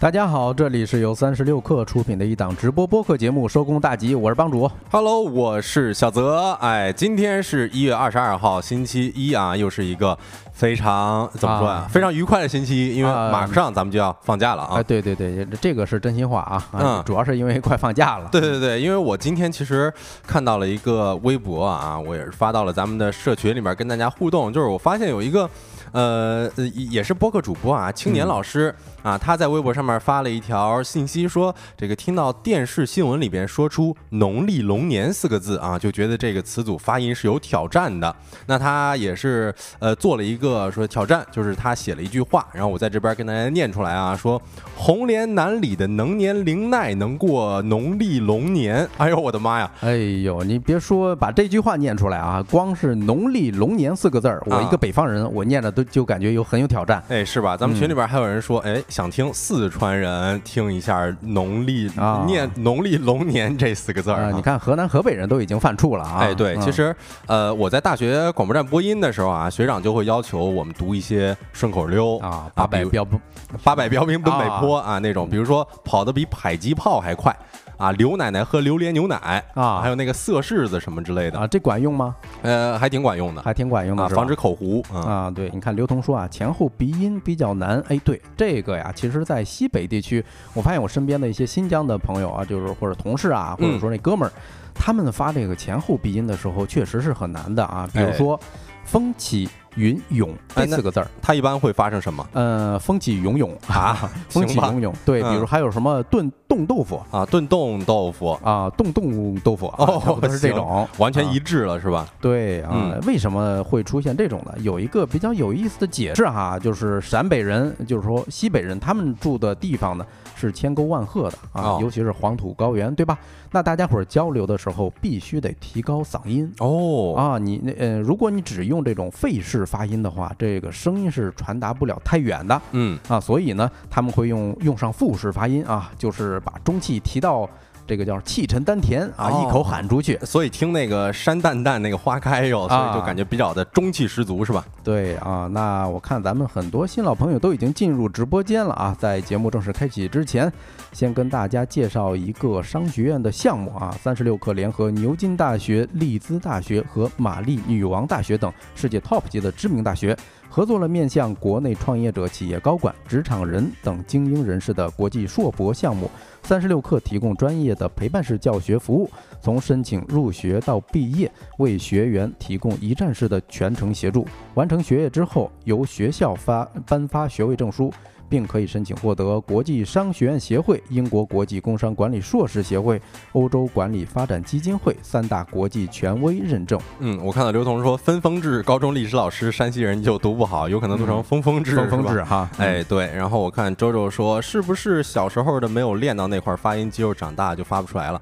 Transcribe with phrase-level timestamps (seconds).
[0.00, 4.70] 大家好，这里是由三十六克出品的一档直播播客节目《收工大吉》，我是帮主。
[4.90, 6.52] Hello，我是小泽。
[6.60, 10.18] 哎，今天是一月二十二号，星期一啊，又是一个
[10.52, 14.74] 非常怎么说呀、啊非常愉快的星期一，因为啊马上咱们就要放假了啊。
[14.74, 18.28] 哎，对对对，这个是真心话啊，啊嗯主要是因为快放假了。
[18.30, 19.90] 对对对，因为我今天其实
[20.26, 25.48] 看到了一个微博啊，我也是发到了咱们的社群里面跟大家互动，就是我发现有一个。
[25.94, 28.74] 呃，呃也是播客主播啊，青年嗯老师、
[29.04, 38.12] 啊，他在微博上面发了一条信息说，这个听到电视新闻里边说出“农历龙年”四个字啊，就觉得这个词组发音是有挑战的。
[38.46, 44.42] 那他也是呃做了一个说挑战，就是他写了一句话，然后我在这边跟大家念出来啊，说
[44.76, 48.88] “红莲南里的能年灵奈能过农历龙年”。
[48.98, 49.70] 哎呦我的妈呀！
[49.80, 57.02] 哎呦，你别说把这句话念出来啊，光是农历龙年四个字儿，我一个啊北方人，我念着都就感觉有很有挑战。
[57.08, 57.56] 哎，是吧？
[57.56, 64.44] 咱们群里边还有人说，哎，想听四川人听一下农历、啊念农历龙年这四个字儿、啊，你。
[64.44, 66.18] 看河南、河北人都已经犯怵了啊。
[66.20, 66.94] 哎，对，嗯其实，
[67.26, 73.18] 呃，我在大学广播站播音的时候啊，学长就会要求我们读一些顺口溜啊，八百标不
[73.62, 77.34] 八百标兵奔北坡啊那种，比如说跑得比迫击炮还快
[77.76, 82.14] 啊，刘奶奶喝榴莲牛奶啊还有那个色柿子什么之类的，啊，这管用吗？
[82.42, 85.00] 呃，还挺管用的还挺管用的，啊，防止口糊啊。
[85.00, 87.82] 啊，对，你看刘同说啊，前后鼻音比较难。
[87.88, 94.32] 哎，对，这个呀，其实，在西北地区，我发现我身边的一些新疆的朋友啊，就是或者同事啊，或者嗯说那哥们儿，
[94.74, 97.88] 他们发这个前后鼻音的时候，确实是很难的啊。
[97.92, 98.38] 比如哎说
[98.84, 104.94] “风起云涌”这四个字儿，它一般会发生什么呃，风起涌涌啊，风起云涌 涌。
[105.04, 107.26] 对，比如嗯还有什么炖冻豆腐啊？
[107.26, 112.06] 炖冻豆腐啊，冻冻豆腐啊，哦是这种，啊完全一致了是吧？
[112.20, 114.54] 对啊，嗯为什么会出现这种呢？
[114.60, 123.18] 有一个比较有意思的解释哈，就是陕北人，就是说西北人，他们住的地方呢是千沟万壑的啊，哦尤其是黄土高原，对吧？
[123.50, 126.52] 那大家伙儿交流的时候必须得提高嗓音。
[126.58, 137.48] 哦，啊，你那呃，如果你只用这种费式发音的话，这个声音是传达不了太远的嗯，啊，所以呢，他们会用用上复式发音啊，就是把中气提到
[137.86, 140.18] 这个叫气沉丹田啊，一口哦喊出去。
[140.22, 144.64] 所以听那个山淡淡那个花开哟，所以就啊感觉比较的中气十足是吧？
[144.82, 148.96] 对啊，那我看咱们很多新老朋友都已经进入直播间了啊。
[148.98, 150.50] 在节目正式开启之前，
[150.92, 153.94] 先跟大家介绍一个商学院的项目啊。
[154.00, 160.16] 三十六氪联合牛津大学、利兹大学和玛丽女王大学等世界 top 级的知名大学，
[160.54, 166.08] 合作了面向国内创业者、企业高管、职场人等精英人士的国际硕博项目。
[166.44, 169.10] 三十六课提供专业的陪伴式教学服务，
[169.40, 171.28] 从申请入学到毕业，
[171.58, 174.24] 为学员提供一站式的全程协助。
[174.54, 177.92] 完成学业之后，由学校发颁发学位证书，
[178.28, 183.00] 并可以申请获得国际商学院协会、英国国际工商管理硕士协会、
[183.32, 186.80] 欧洲管理发展基金会三大国际权威认证。
[186.98, 198.20] 嗯，我看到刘同说分封制高中历史老师山西人就读不好，有可能读成嗯分封制，风风是吧制哈，哎，对，然后我看周周说，是不是小时候的没有练到那块发音肌肉，长大就发不出来了？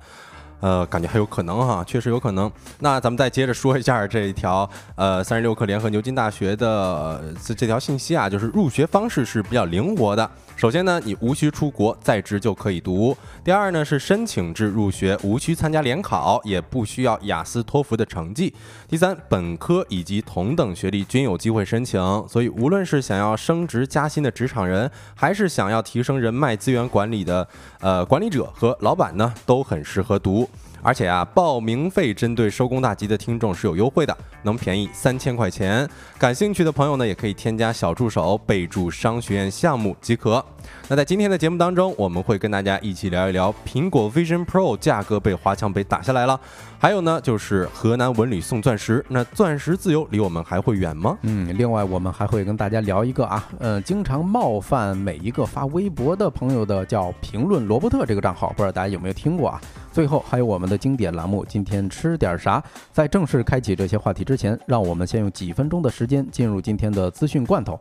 [0.63, 2.51] 呃，感觉还有可能哈，确实有可能。
[2.79, 10.31] 那咱们再接着说一下这一条，呃，三十六氪联合牛津大学的、这这条信息啊，就是入学方式是比较灵活的。
[10.57, 13.17] 首先呢，你无需出国，在职就可以读。
[13.43, 18.55] 第二呢，是申请制入学，无需参加联考，也不需要雅思、托福的成绩。
[18.89, 27.49] 第三，本科以及同等学历均有机会申请，所以无论是想要升职加薪的职场人，还是想要提升人脉资源管理的
[27.81, 30.49] 呃管理者和老板呢，都很适合读。
[30.83, 35.89] 而且啊，报名费针对收工大吉的听众是有优惠的，能便宜三千块钱。
[36.19, 40.45] 感兴趣的朋友呢，也可以添加小助手，备注商学院项目即可。
[40.93, 46.39] 那在今天的节目当中，我们会跟大家一起聊一聊苹果 Vision Pro 价格被华强北打下来了，
[46.79, 51.17] 还有呢就是河南文旅送钻石，那钻石自由离我们还会远吗？
[51.23, 59.59] 嗯，另外我们还会跟大家聊一个啊，呃，经常冒犯每一个发微博的朋友的叫评论罗伯特这个账号，不知道大家有没有听过啊？
[59.93, 62.63] 最后还有我们的经典栏目，今天吃点啥？
[62.93, 67.81] 在正式开启这些话题之前，让我们先用几分钟的时间进入今天的资讯罐头。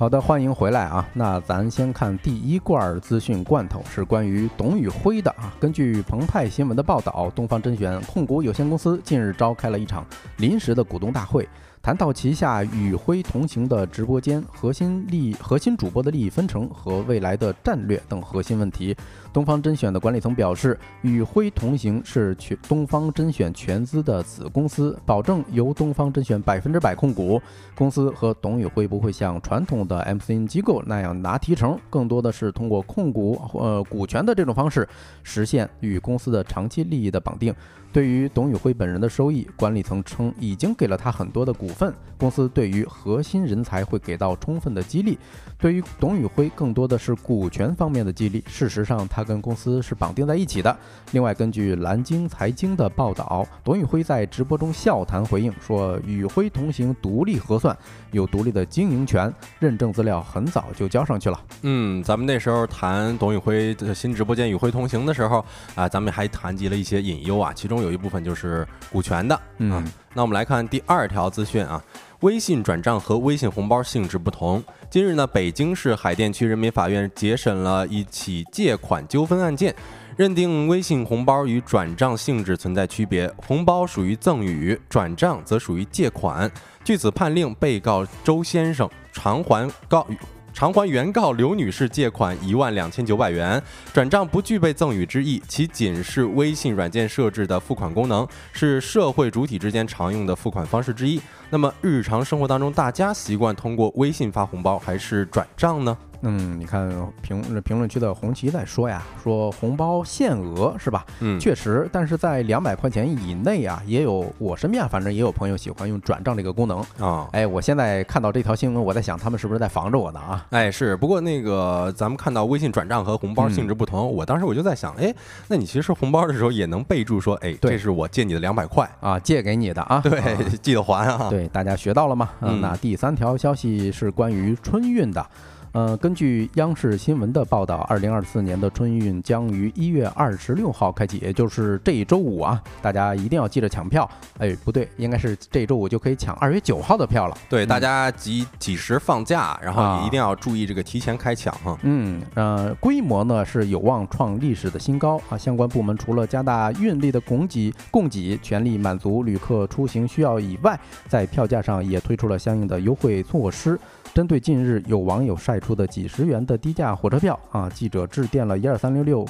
[0.00, 1.06] 好的，欢迎回来啊！
[1.12, 5.52] 那咱先看第一罐儿资讯罐头，是关于董宇辉的啊。
[5.60, 10.02] 根据澎湃新闻的报道，东方甄选控股有限公司近日召开了一场
[10.38, 11.46] 临时的股东大会，
[11.82, 18.94] 谈到旗下与辉同行的直播间核心利核心主播的利益分成和未来的战略等核心问题，
[19.32, 27.40] 东方甄选的管理层表示，与辉同行是全东方甄选全资的子公司，保证由东方甄选百分之百控股。
[27.74, 34.86] 公司和董宇辉不会像传统的 MCN 机构那样拿提成，更多的是通过控股呃股权的这种方式，
[35.22, 37.54] 实现与公司的长期利益的绑定。
[37.92, 45.18] 对于董宇辉本人的收益，管理层称已经给了他很多的股份，公司对于核心人才会给到充分的激励。
[45.58, 48.42] 对于董宇辉，更多的是股权方面的激励。
[48.46, 50.74] 事实上，他跟公司是绑定在一起的。
[51.10, 57.76] 另外，根据蓝鲸财经的报道，董宇辉在直播中笑谈回应说：“宇辉同行独立核算，
[58.12, 65.44] 有独立的经营权，认证资料很早就交上去了。”嗯，咱们那时候谈董宇辉的新直播间“宇辉同行”的时候
[65.74, 69.40] 啊，咱们还谈及了一些隐忧啊，其中有一部分就是股权的。
[69.58, 69.84] 嗯，
[70.14, 71.82] 那我们来看第二条资讯啊，
[72.20, 74.62] 微信转账和微信红包性质不同。
[74.88, 79.74] 今日呢，北京市海淀区人民法院结审了一起借款纠纷案件，
[80.16, 86.50] 认定微信红包与转账性质存在区别，红包属于赠与，转账则属于借款。
[86.82, 90.06] 据此判令，被告周先生偿还告。
[90.52, 93.62] 偿还原告刘女士借款一万两千九百元，
[93.92, 101.20] 转账不具备赠与之意，其仅是微信软件设置的付款功能，是社会主体之间常用的付款方式之一。
[101.48, 105.96] 那么日常生活当中，大家习惯通过微信发红包还是转账呢？
[106.22, 106.90] 嗯，你看
[107.22, 111.04] 评评论区的红旗在说呀，说红包限额是吧？
[111.20, 117.28] 嗯，确实，但是在两百块钱以内啊，也有我身边反正也有朋友喜欢用转账这个功能啊。
[117.32, 120.46] 哎，我现在看到这条新闻，我在想他们是不是在防着我呢啊？
[120.50, 120.96] 哎，是。
[120.96, 125.14] 不过那个咱们看到微信转账和红包性质不同，我当时我就在想，哎，
[125.48, 130.20] 那你其实红包的时候也能备注说，哎，这是我借你的两百块啊，借给你的啊， 对，
[130.60, 131.30] 记得还啊。
[131.30, 132.28] 对，大家学到了吗？
[132.40, 135.24] 嗯，那第三条消息是关于春运的。
[135.72, 144.08] 呃，根据央视新闻的报道，二零二四年的春运将于一月二十六号开启，也就是这一周五啊，大家一定要记着抢票。
[144.38, 147.36] 哎，不对，应该是这周五就可以抢二月九号的票了。
[147.48, 151.78] 对，大家几几时放假，然后你一定要注意这个提前开抢哈。
[151.82, 155.38] 嗯，呃，规模呢是有望创历史的新高啊。
[155.38, 163.78] 相关部门除了加大运力的供给供给，全力满足旅客出行需要以外，在票价上也推出了相应的优惠措施。
[164.12, 169.24] 针对近日有网友晒出的几十元的低价火车票啊，记者致电了一二三零六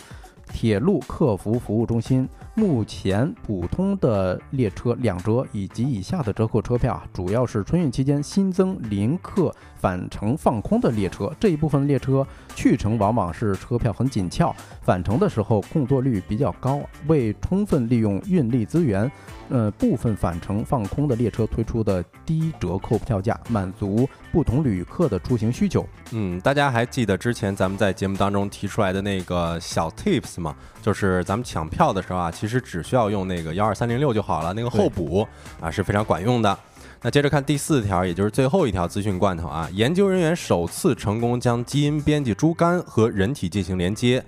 [0.53, 2.29] 铁路客服服务中心。
[2.61, 11.33] 目前普通的列车两折以及以下的折扣车票啊，主要是春运期间新增临客返程放空的列车。
[11.41, 16.83] 这一部分列车去程往往是车票很紧俏，返程的时候空座率比较高。
[17.07, 19.11] 为充分利用运力资源，
[19.49, 25.87] 呃，部分返程放空的列车推出的低折扣票价，满足不同旅客的出行需求。
[26.13, 30.55] 嗯，大家还记得之前咱们在节目当中提出来的那个小 tips 吗？
[30.83, 35.29] 就是咱们抢票的时候啊，其实只需要用那个幺二三零六就好了，那个候补
[35.61, 36.59] 啊是非常管用的。
[37.03, 44.25] 那接着看第四条，也就是最后一条资讯罐头啊，研究人员首次成功将基因编辑猪肝和人体进行连接。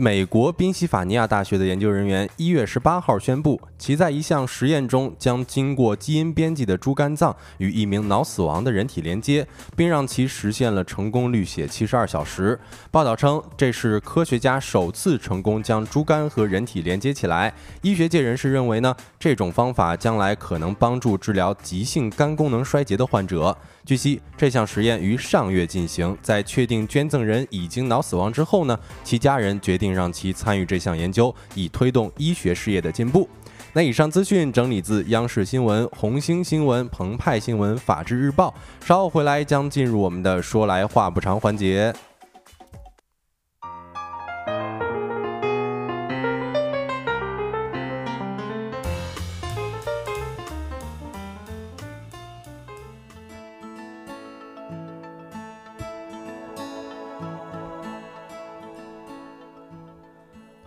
[0.00, 12.56] 美国宾夕法尼亚大学的研究人员一月十八号宣布，其在一项实验中将经过基因编辑的猪肝脏与一名脑死亡的人体连接，并让其实现了成功滤血七十二小时。
[12.92, 17.52] 报道称，这是科学家首次成功将猪肝和人体连接起来。
[17.82, 23.58] 医学界人士认为呢，这种方法将来可能帮助治疗急性肝功能衰竭的患者。
[23.88, 33.26] 据悉，这项实验于上月进行，在确定捐赠人已经脑死亡之后呢，其家人决定让其参与这项研究，以推动医学事业的进步。
[33.72, 38.52] 那以上资讯整理自央视新闻、红星新闻、澎湃新闻、法制日报。
[38.84, 41.90] 稍后回来将进入我们的说来话不长环节。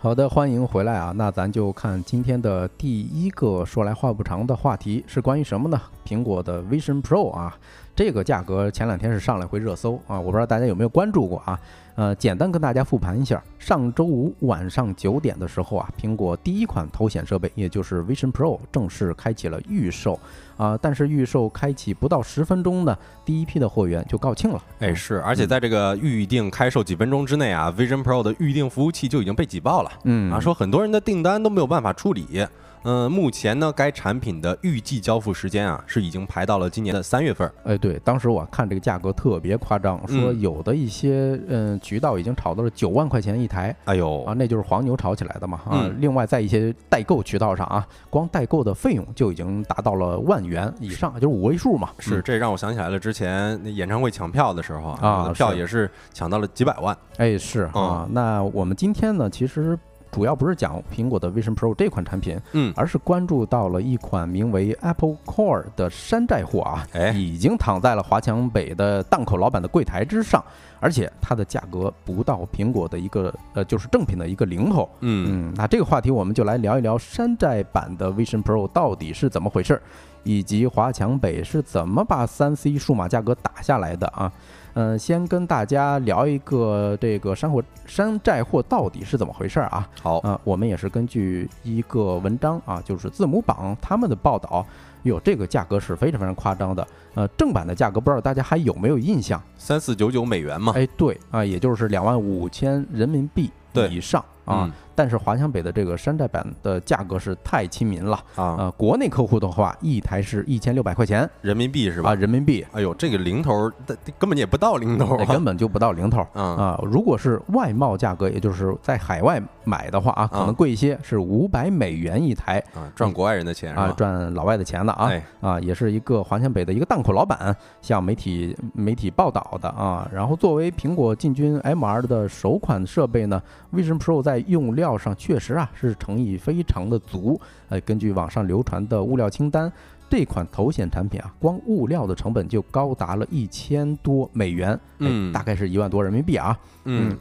[0.02, 1.12] 好的，欢迎回来啊！
[1.14, 5.80] 那咱就看今天的第一个说来话不长的话题是关于什么呢？
[6.12, 7.56] 苹果的 Vision Pro 啊，
[7.96, 11.58] 这个价格前两天是上了回热搜啊，我不知道大家有没有关注过啊？
[11.94, 20.18] 呃，简单跟大家复盘一下，上周五晚上九点的时候啊，苹果第一款头显设备，也就是 Vision Pro 正式开启了预售。
[20.58, 20.78] 啊！
[20.80, 24.62] 但是预售开启不到十分钟呢，第一批的货源就告罄了。
[24.78, 29.90] 哎，是，而且在这个预定开售几分钟之内啊，Vision Pro 的预定服务器就已经被挤爆了。
[30.04, 32.46] 嗯，啊，说很多人的订单都没有办法处理。
[32.84, 37.50] 嗯，目前呢，该产品的预计交付时间啊，是已经排到了今年的三月份。
[37.64, 43.74] 哎，对，当时我看这个价格特别夸张，说有的一些嗯渠道已经炒到了九万块钱一台。
[43.84, 45.90] 哎呦啊，那就是黄牛炒起来的嘛啊！
[45.98, 51.90] 另外，在一些代购渠道上啊，光代购的费用就已经达到了万元以上，就是五位数嘛。
[51.98, 56.96] 是，这让我想起来了之前那演唱会抢票的时候啊，票也是抢到了几百万。
[57.18, 58.08] 哎，是啊。
[58.10, 59.78] 那我们今天呢，其实。
[60.12, 70.44] 主要不是讲苹果的 Vision Pro 这款产品，嗯，而是关注到了一款名为 Apple Core 的山寨货啊，哎，已经躺在了华强北的档口老板的柜台之上，
[70.80, 75.48] 而且它的价格不到苹果的一个呃，就是正品的一个零头，嗯。
[75.48, 79.80] 嗯，那这个话题我们就来聊一聊山寨版的 Vision Pro 到底是怎么回事，
[80.24, 84.30] 以及华强北是怎么把三 C 数码价格打下来的啊。
[84.74, 89.88] 嗯，先跟大家聊一个这个山货山寨货到底是怎么回事啊？
[90.00, 94.64] 好啊，我们也是根据一个文章啊，就是字母榜他们的报道，
[95.02, 96.86] 哟，这个价格是非常非常夸张的。
[97.14, 99.42] 呃，正版的价格不知道大家还有没有印象？
[99.58, 100.72] 三四九九美元嘛？
[100.74, 103.50] 哎，对啊，也就是两万五千人民币
[103.90, 104.70] 以上啊。
[104.94, 108.56] 但是华强北的这个山寨版的价格是太亲民了啊！
[108.58, 112.10] 呃，国内客户的话，一台是一千六百块钱人民币是吧？
[112.10, 112.64] 啊，人民币。
[112.72, 113.72] 哎呦，这个零头
[114.18, 116.78] 根本也不到零头，根本就不到零头 啊！
[116.84, 125.10] 如果是外贸价格，也就是在海外买的话啊，可能贵一些，是五百美元一台啊，赚国外人的钱啊，赚老外的钱的啊！
[125.40, 130.06] 啊，也是一个华强北的一个档口老板向媒体媒体报道的啊。
[130.12, 135.70] 然后作为苹果进军 MR 的首款设备呢，Vision Pro 在用料上确实啊。
[135.74, 139.72] 是诚意非常的足，呃，根据网上流传的物料清单，
[140.08, 147.16] 这款头显产品啊，光物料的成本就高达了一千多美元，嗯，大概是一万多人民币啊，嗯，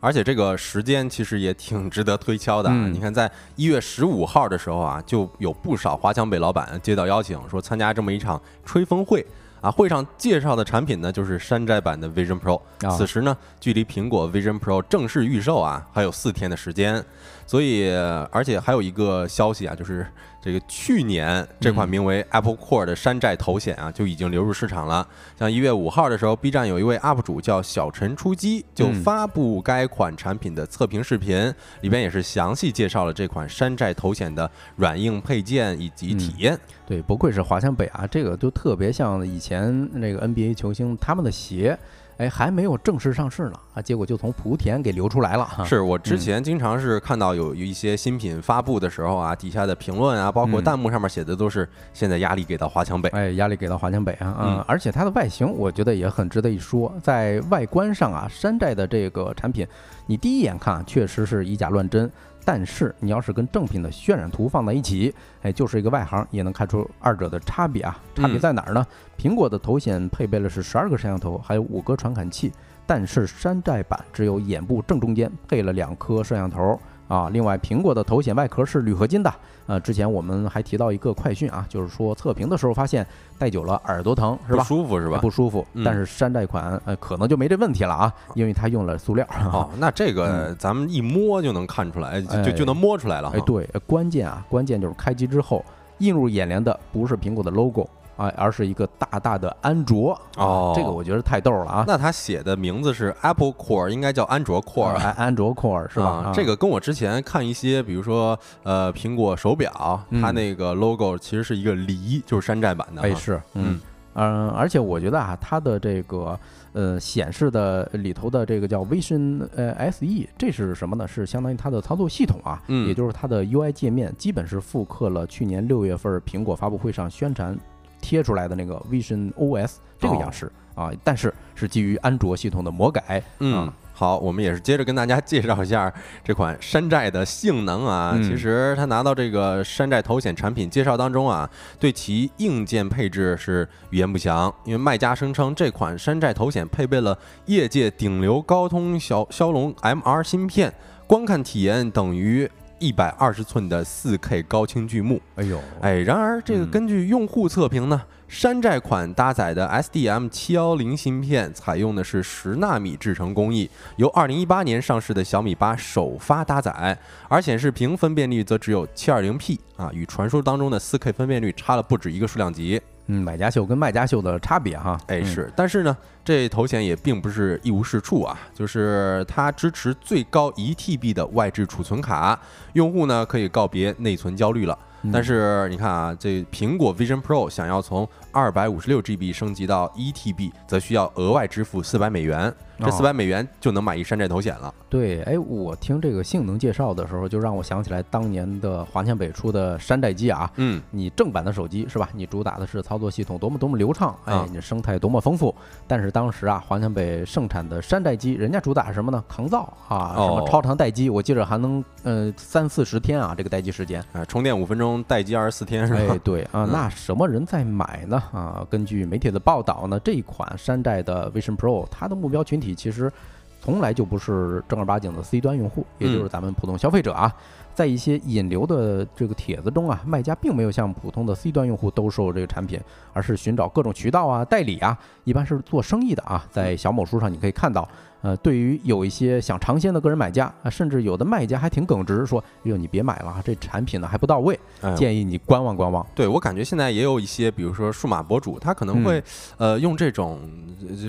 [0.00, 9.24] 而且这个时间其实也挺值得推敲的，你看，在一月十五号的时候啊，就有不少华强北老板接到邀请，说参加这么一场吹风会。
[9.64, 12.60] 啊，会上介绍的产品呢，就是山寨版的 Vision Pro。
[12.96, 17.02] 此时呢，距离苹果 Vision Pro 正式预售啊，还有四天的时间。
[17.46, 17.90] 所以，
[18.30, 20.06] 而且还有一个消息啊，就是。
[20.44, 25.08] 这个去年这款名为 Apple Core 的山寨头显啊，就已经流入市场了。
[25.38, 36.58] 像一月五号的时候，B 站有一位 UP 主叫小陈出击，就发布该款产品的测评视频，里边也是详细介绍了这款山寨头显的软硬配件以及体验。
[36.84, 41.78] 对，不愧是华强北啊，这个就特别像以前那个 NBA 球星他们的鞋。
[42.16, 45.48] 哎，还没有正式上市呢啊，结果就从莆田给流出来了。
[45.64, 53.08] 是我之前经常是看到有一些新品发布的时候啊，底下的评论啊，包括弹幕上面写的都是现在压力给到华强北。
[53.10, 59.66] 哎，压力给到华强北啊，嗯，而且它的外形我觉得也很值得一说，在外观上啊，山寨的这个产品，
[60.06, 62.10] 你第一眼看确实是以假乱真。
[62.44, 67.98] 但是你要是跟正品的渲染图放在一起，哎，就是一个外行也能看出二者的差别啊。
[68.14, 68.86] 差别在哪儿呢？
[69.18, 72.52] 苹果的头显配备了是十二个摄像头，还有五个传感器，
[72.86, 76.78] 但是山寨版只有眼部正中间配了两颗摄像头。
[77.08, 79.32] 啊，另外，苹果的头显外壳是铝合金的。
[79.66, 83.06] 呃，之前我们还提到一个快讯啊，就是说测评的时候发现
[83.38, 84.58] 戴久了耳朵疼，是吧？
[84.58, 85.18] 不舒服是吧？
[85.18, 85.66] 不舒服。
[85.84, 89.26] 但是山寨款呃可能就没这问题了啊，因为它用了塑料。
[89.52, 93.30] 哦，那这个咱们一摸就能看出来，就就能摸出来了。
[93.34, 95.64] 哎，对，关键啊，关键就是开机之后
[95.98, 97.88] 映入眼帘的不是苹果的 logo。
[98.16, 101.84] 啊，而是一个大大的安卓哦，这个我觉得太逗了啊！
[101.86, 106.32] 那他写的名字是 Apple Core，应该叫安卓 Core，安安卓 Core 是吧？
[106.34, 113.02] 这个跟我之前看一些，比如说呃苹果手表，它那个 logo 其实是一个梨，就是山寨版的。
[113.02, 113.80] 哎，是，嗯
[114.14, 116.38] 嗯，而且我觉得啊，它的这个
[116.72, 120.06] 呃显示的里头的这个叫 Vision 呃 SE，
[120.38, 121.08] 这是什么呢？
[121.08, 127.58] 是相当于它的操作系统啊，嗯，也就是它的 UI 界面，基本是复刻了去年六月份苹果发布会上宣传。
[128.04, 133.22] 贴出来的那个 Vision OS 这个样式啊，但是是基于安卓系统的魔改。
[133.38, 135.90] 嗯，好，我们也是接着跟大家介绍一下
[136.22, 138.14] 这款山寨的性能啊。
[138.22, 141.48] 其实它拿到这个山寨头显产品介绍当中啊，
[141.80, 150.70] 对其硬件配置是语言不详，因为卖家声称这款山寨头显配备了业界顶流高通骁骁龙 MR 芯片，
[151.06, 152.50] 观看体验等于。
[152.78, 172.80] 一百二十寸的四 K 高清巨幕，哎呦，哎，然而这个根据用户测评呢，山寨款搭载的 SDM 七幺零芯片采用的是十纳米制程工艺，由二零一八年上市的小米八首发搭载，而显示屏分辨率则只有七二零 P 啊，与传说当中的四 K 分辨率差了不止一个数量级。
[173.06, 182.38] 嗯，买家秀跟卖家秀的差别哈，哎是，但是呢，这头显也并不是一无是处啊，就是它支持最高一 TB 的外置储存卡，
[182.72, 184.78] 用户呢可以告别内存焦虑了。
[185.12, 192.52] 但是你看啊，这苹果 Vision Pro 想要从二百五十六 GB 升级到一 TB，则需要额外支付四百美元。
[192.76, 194.74] 这四百美元就能买一山寨头显了。
[194.90, 200.50] 对，哎，我听这个性能介绍的时候，就让我想起来当年的华强北出的山寨机啊。
[200.56, 202.08] 嗯，你正版的手机是吧？
[202.12, 205.54] 你主打的是操作系统多么多么流畅，哎，你生态多么丰富。
[205.86, 209.22] 但是当时啊，华强北盛产的山寨机，人家主打什么呢？
[209.28, 216.00] 抗造啊，什么超长待机，我记着还能呃三四十天啊，这个待机时间啊，充电五分钟，待机二十四天是吧？
[216.14, 218.20] 哎，对啊，那什么人在买呢？
[218.32, 223.12] 啊，根据媒体的报道呢，这一款山寨的 Vision Pro，它的目标群体其实。
[223.60, 227.34] 从来就不是正儿八经的 C 端用户，也就是咱们普通消费者啊。
[227.74, 232.80] 在一些引流的这个帖子中啊，卖家并没有向普通的 C 端用户兜售这个产品，
[233.12, 236.46] 而是寻找各种渠道啊、代理啊，一般是做生意的啊。
[236.50, 237.88] 在小某书上你可以看到。
[238.22, 244.58] 呃，对于有一些想尝鲜的个人买家啊，甚至有的卖家还挺耿直，说：“哎呦，你别买了，这产品呢还不到位，
[244.96, 249.22] 建议你观望观望。”对我感觉现在也有一些，比如说数码博主，他可能会
[249.58, 250.40] 呃用这种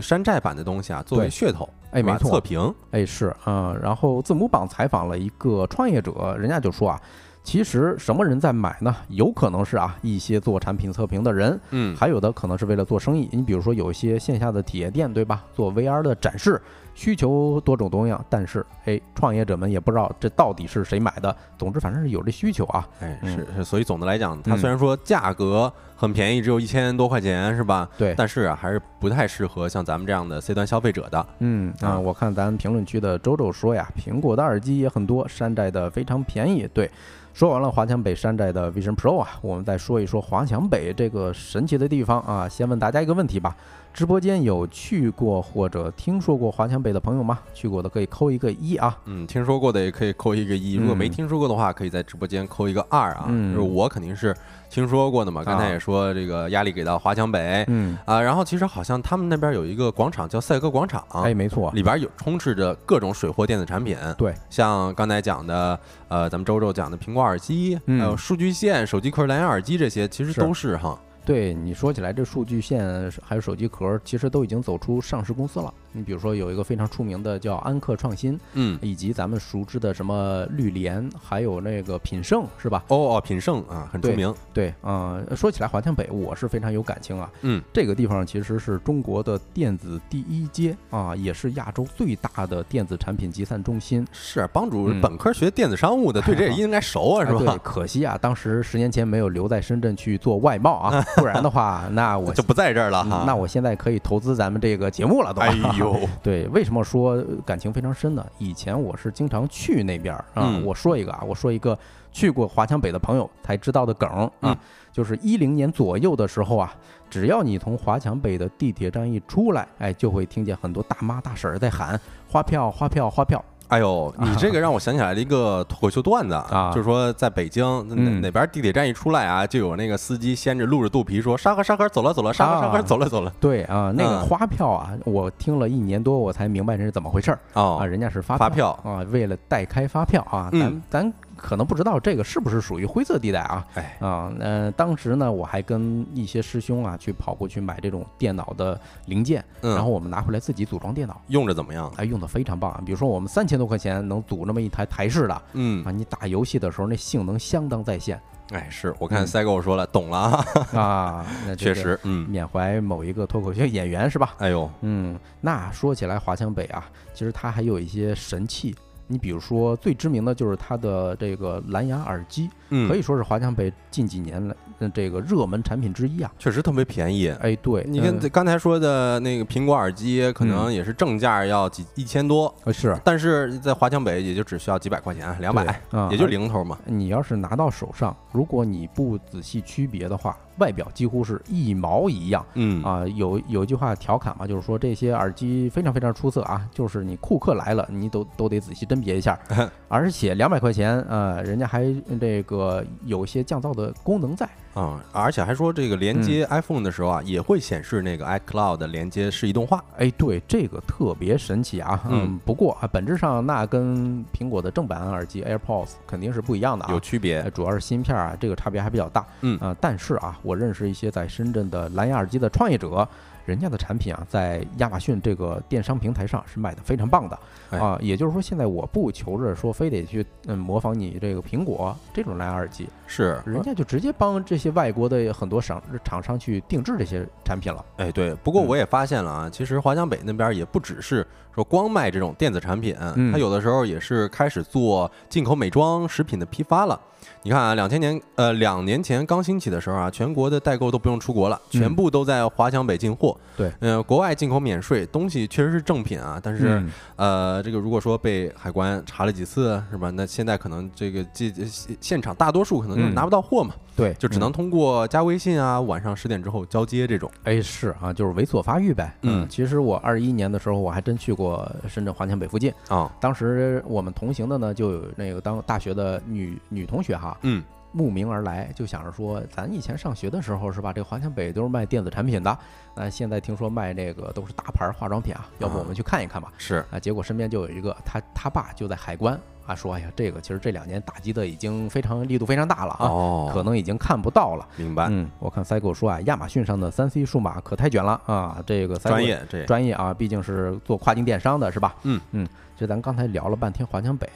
[0.01, 3.73] 山寨版的东西啊作为噱头，哎，没错，测评，哎是啊。
[3.81, 7.01] 然后字母榜采访了一个创业者，人家就说啊。
[7.45, 8.93] 其实什么人在买呢？
[9.09, 13.29] 有可能是啊一些做产品测评的人，嗯，还有的可能是为了做生意。
[13.31, 15.43] 你比如说有一些线下的体验店，对吧？
[15.53, 16.59] 做 VR 的展示，
[16.95, 18.25] 需求多种多样。
[18.29, 21.33] 但是，哎，创业者们也不知道这到底是谁买的。
[21.55, 22.89] 总之，反正是有这需求啊。
[22.99, 23.63] 哎，是是。
[23.63, 27.87] 所以总的来讲，它虽然说价格很便宜，只有一千多块钱，是吧？
[27.95, 28.15] 对。
[28.17, 31.23] 但是啊，还是不太适合像咱们这样的 C 端消费者的。
[31.39, 36.67] 嗯啊，我看咱评论区的周周说呀，苹果的耳机也很多，山寨的非常便宜。
[36.73, 36.89] 对。
[37.35, 42.47] 说完了华强北山寨的 Vision Pro 啊，我们再说一说华强北这个神奇的地方啊。
[42.47, 43.53] 先问大家一个问题吧：
[43.95, 47.39] 直播间有去过或者听说过华强北的朋友吗？
[47.53, 48.97] 去过的可以扣一个一啊。
[49.05, 50.73] 嗯，听说过的也可以扣一个一。
[50.73, 53.27] 如果没听说过的话，可以在直播间扣一个二啊。
[53.29, 54.35] 嗯，我肯定是。
[54.69, 55.41] 听说过的嘛？
[55.45, 70.99] 刚才也说这个压力给到华强北，嗯啊，然后其实好像他们那边有一个广场叫赛格广场，哎，没错，里边有充斥着各种水货电子产品，对，像刚才讲的，呃，咱们周周讲的苹果耳机，还有数据线、手机壳、蓝牙耳机这些，其实都是哈。
[71.25, 75.73] 对你说起来，这数据线还有手机壳，其实都已经走出上市公司了。
[75.95, 82.83] 你比如说有一个非常出名的叫安克创新，嗯，以及咱们熟知的什么绿联，还有那个品胜，是吧？
[82.89, 84.33] 哦哦，品胜啊，很出名。
[84.53, 87.31] 对啊，说起来华强北，我是非常有感情啊。
[87.41, 94.05] 嗯，这个地方其实是中国的电子第一街啊，也是亚洲最大的电子产品集散中心。
[94.11, 97.39] 是帮主本科学电子商务的，对这 应该熟啊，是吧？
[97.39, 103.23] 对，可惜啊，当时十年前没有留在深圳去做外贸啊， 不然的话，那我就不在这儿了哈。
[103.25, 105.41] 那我现在可以投资咱们这个节目了，都。
[105.41, 105.84] 哎呦，
[106.23, 108.25] 对，为什么说感情非常深呢？
[108.37, 110.61] 以前我是经常去那边啊。
[110.63, 111.77] 我说一个啊，我说一个
[112.11, 114.57] 去过华强北的朋友才知道的梗啊，
[114.91, 116.73] 就是一零年左右的时候啊，
[117.09, 123.43] 只要你从华强北的地铁站一出来，哎，就会听见很多大妈大婶在喊花票花票花票。
[123.67, 133.33] 哎呦，你这个让我想起来了一个脱口秀段子啊，就是说在北京哪哪边地铁站一出来啊，就有那个司机掀着露着肚皮说沙河沙河走了走了沙河沙河走了走了。
[133.39, 141.13] 对啊，那个花票啊，我听了一年多，我才明白这是怎么回事儿啊，人家是发发票啊，为了代开发票啊，咱咱。
[141.45, 143.67] 可能不知道这个是不是属于灰色地带啊？
[143.75, 151.93] 哎啊，呃，当时呢，我还跟一些师兄啊去跑过去买这种电脑的零件，然后我们拿回来自己组装电脑，用着怎么样？
[151.97, 152.81] 哎，用的非常棒啊！
[152.83, 158.19] 比如说我们三千多块钱能组那么一台台式的，嗯啊，你打游戏的时候那性能相当在线。
[158.51, 164.33] 哎，是我看赛狗说了，懂了啊， 那确实，嗯，缅怀某一个脱口秀演员是吧？
[164.39, 168.75] 哎呦，嗯，那说起来华强北啊，其实它还有一些神器。
[169.07, 172.49] 你比如说，最知名的就是它的这个蓝牙耳机，
[172.87, 174.55] 可以说是华强北近几年来
[174.93, 176.31] 这个热门产品之一啊。
[176.39, 186.77] 确实特别便宜，哎，对，你看刚才说的那个苹果耳机，可能也是正价要几一千多，是，但是在华强北也就只需要几百块钱，两百，也就零头嘛。
[186.85, 190.37] 你要是拿到手上，如果你不仔细区别的话。
[190.57, 192.83] 外表几乎是一毛一样，嗯。
[192.83, 199.37] 啊，有有一句话调侃嘛，就是说这些耳机非常非常出色啊，就是你库克来了，你都都得仔细甄别一下，
[199.87, 201.85] 而且两百块钱，呃，人家还
[202.19, 204.47] 这个有些降噪的功能在。
[204.75, 209.83] 啊，而且还说这个连接 iPhone 的时候啊，也会显示那个 iCloud 连接示意动画。
[209.97, 211.99] 哎，对，这个特别神奇啊。
[212.09, 219.25] 嗯，不过啊，本质上那跟苹果的正版耳机 AirPods 肯定是不一样的啊，有区别，主要是芯片啊，这个差别还比较大。
[219.41, 223.07] 嗯啊，但是啊，我认识一些在深圳的蓝牙耳机的创业者。
[223.45, 227.39] 人家的产品啊，在亚马逊这个电商平台上是卖的非常棒的
[227.77, 227.97] 啊。
[228.01, 237.85] 也就是说，现在我不求着说非得去嗯模仿你这个苹果这种蓝牙耳机，是人家就直接帮这些外国的很多厂厂商去定制这些产品了。
[237.97, 246.99] 哎，对，不过嗯我也发现了啊，其实华强北那边也不只是说光卖这种电子产品，嗯它有的时候也是开始做进口美妆食品的批发了。
[247.43, 253.37] 你看啊，两千年呃两年前刚兴起的时候啊，全国的代购都不用出国了，嗯全部都在华强北进货。
[253.55, 260.09] 对，呃，国外进口免税，东西确实是正品啊，但是、嗯呃，这个如果说被海关查了几次是吧？
[260.09, 267.31] 那现在可能这个这现现场大多数可能就拿不到货嘛，对，就只能嗯通过加微信啊，晚上十点之后交接这种。
[267.43, 269.15] 哎是啊，就是猥琐发育呗。
[269.21, 272.73] 嗯其实我二一年的时候，我还真去过深圳华强北附近。
[272.89, 282.57] 啊，当时我们同行的呢，就有那个当大学的女女同学哈，嗯，慕名而来，就想着说，咱以前上学的时候是吧，这华强北都是卖电子产品的，
[282.95, 286.51] 那现在听说卖这个都是大牌化妆品啊，要不我们去看一看吧？
[286.57, 286.85] 是。
[286.91, 294.67] 啊，结果身边就有一个他他爸就在海关啊，说，哎呀，这个其实这两年打击的已经非常力度非常大了啊，哦，可能已经看不到了。
[294.75, 301.95] 明白，嗯，我看 Cycle 说啊，亚马逊上的三 C 数码可太卷了啊，这个专业这专业啊，毕竟是做跨境电商的，是吧？
[302.03, 302.19] 嗯。
[302.31, 304.27] 嗯，就咱刚才聊了半天华强北，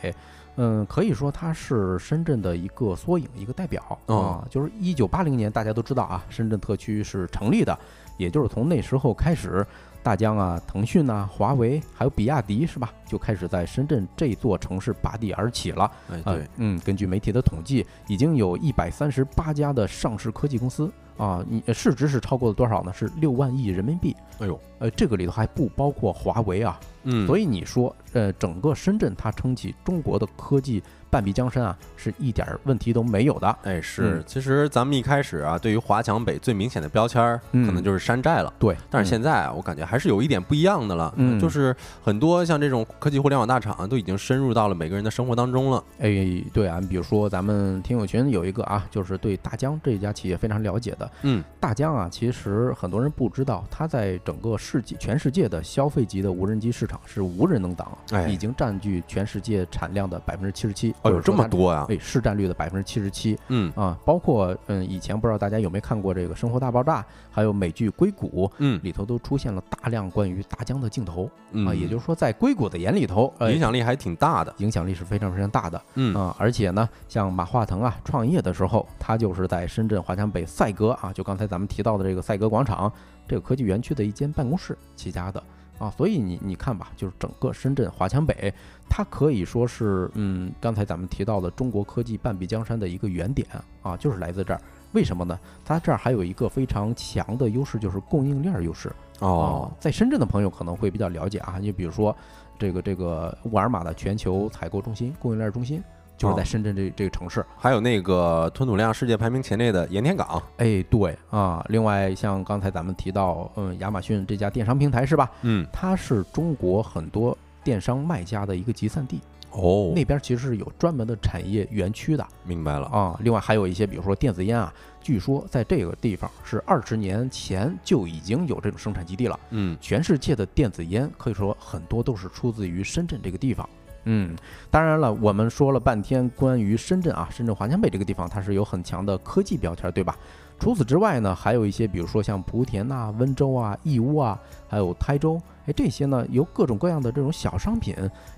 [0.55, 7.77] 嗯，可以说它是深圳的一个缩影，一个代表啊、哦就是一九八零年，大家都知道啊，深圳特区是成立的，
[8.17, 9.65] 也就是从那时候开始，
[10.03, 15.91] 大疆啊、腾讯啊、华为还有比亚迪是吧，就开始在深圳这座城市拔地而起了。
[16.12, 22.91] 哎啊对，嗯，根据媒体的统计，已经有一百三十八家的上市科技公司啊，你市值是超过了多少呢？
[22.93, 24.15] 是六万亿人民币。
[24.39, 33.58] 哎呦，呃，这个里头还不包括华为啊，嗯，所以以你说，呃，整个深圳它撑起中国的科技半壁江山啊，是一点儿问题都没有的。
[33.63, 38.53] 哎是嗯，其实咱们一开始啊，对于华强北最明显的标签儿，嗯可能就是山寨了。
[38.58, 45.84] 对，但是现在啊，我感觉还是有一点不一样的了，嗯就是很多像这种科技互联网大厂都已经深入到了每个人的生活当中了。
[45.99, 51.08] 哎，对啊，你比如说咱们听友群有一个啊，就是对大疆这家企业非常了解的。
[51.23, 60.93] 嗯，大疆啊，其实很多人不知道，它在整个世界全世界的消费级的无人机市场是无人能挡，哎已经占据全世界产量的百分之七十七。
[61.01, 61.85] 哦，有这么多呀？
[61.89, 74.53] 哎，市占率的百分之七十七嗯啊，包括嗯，以前不知道大家有没有看过这个《生活大爆炸》，还有美剧《硅谷》嗯里头都出现了大量关于大疆的镜头嗯啊，也就是说，在硅谷的眼里头，呃，影响力还挺大的。
[74.57, 82.91] 影响力是非常非常大的嗯啊，而且呢，像马化腾啊创业的时候，他就是在深圳华强北赛格啊，就刚才咱们提到的这个赛格广场
[83.27, 85.41] 这个科技园区的一间办公室起家的
[85.77, 88.53] 啊，所以你你看吧，就是整个深圳华强北，
[88.89, 93.47] 它可以说是嗯，刚才咱们提到的中国科技半壁江山的一个原点
[93.81, 94.62] 啊，就是来自这儿。
[94.91, 95.39] 为什么呢？
[95.63, 98.91] 它这儿还有一个非常强的优势，就是供应链优势。
[99.19, 102.15] 哦啊，在深圳的朋友可能会比较了解啊，你比如说
[102.57, 105.81] 这个这个沃尔玛的全球采购中心、供应链中心
[106.19, 107.43] 就是在哦深圳这这个城市。
[107.58, 110.43] 还有那个吞吐量世界排名前列的盐田港。
[110.58, 115.32] 哎，对啊，另外像刚才咱们提到，嗯，亚马逊这家电商平台是吧？
[115.43, 122.86] 嗯它是中国很多电商卖家的一个集散地，哦，那边其实是有专门的产业园区的明白了。
[122.88, 123.17] 啊。
[123.23, 129.39] 另外还有一些，比如说电子烟啊，据说在这个地方是二十年前就已经有这种生产基地了。
[129.51, 133.67] 嗯全世界的电子烟可以说很多都是出自于深圳这个地方。
[134.05, 134.35] 嗯，
[134.71, 140.15] 当然了，我们说了半天关于深圳啊，深圳华强北这个地方，它是有很强的科技标签，对吧？
[140.57, 147.95] 除此之外呢，还有一些，比如说像莆田呐、温州啊、义乌啊，还有台州，哎，这些呢，有各种各样的这种小商品，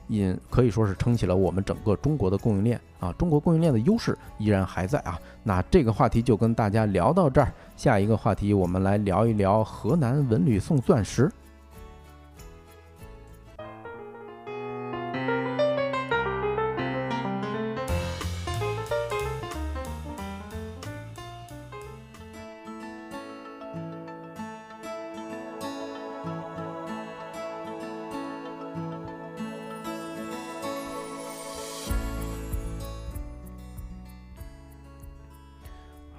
[0.07, 3.11] 也可以说是撑起了我们整个中国的供应链啊。
[3.13, 5.19] 中国供应链的优势依然还在啊。
[5.41, 11.31] 那这个话题就跟大家聊到这儿，下一个话题我们来聊一聊河南文旅送钻石。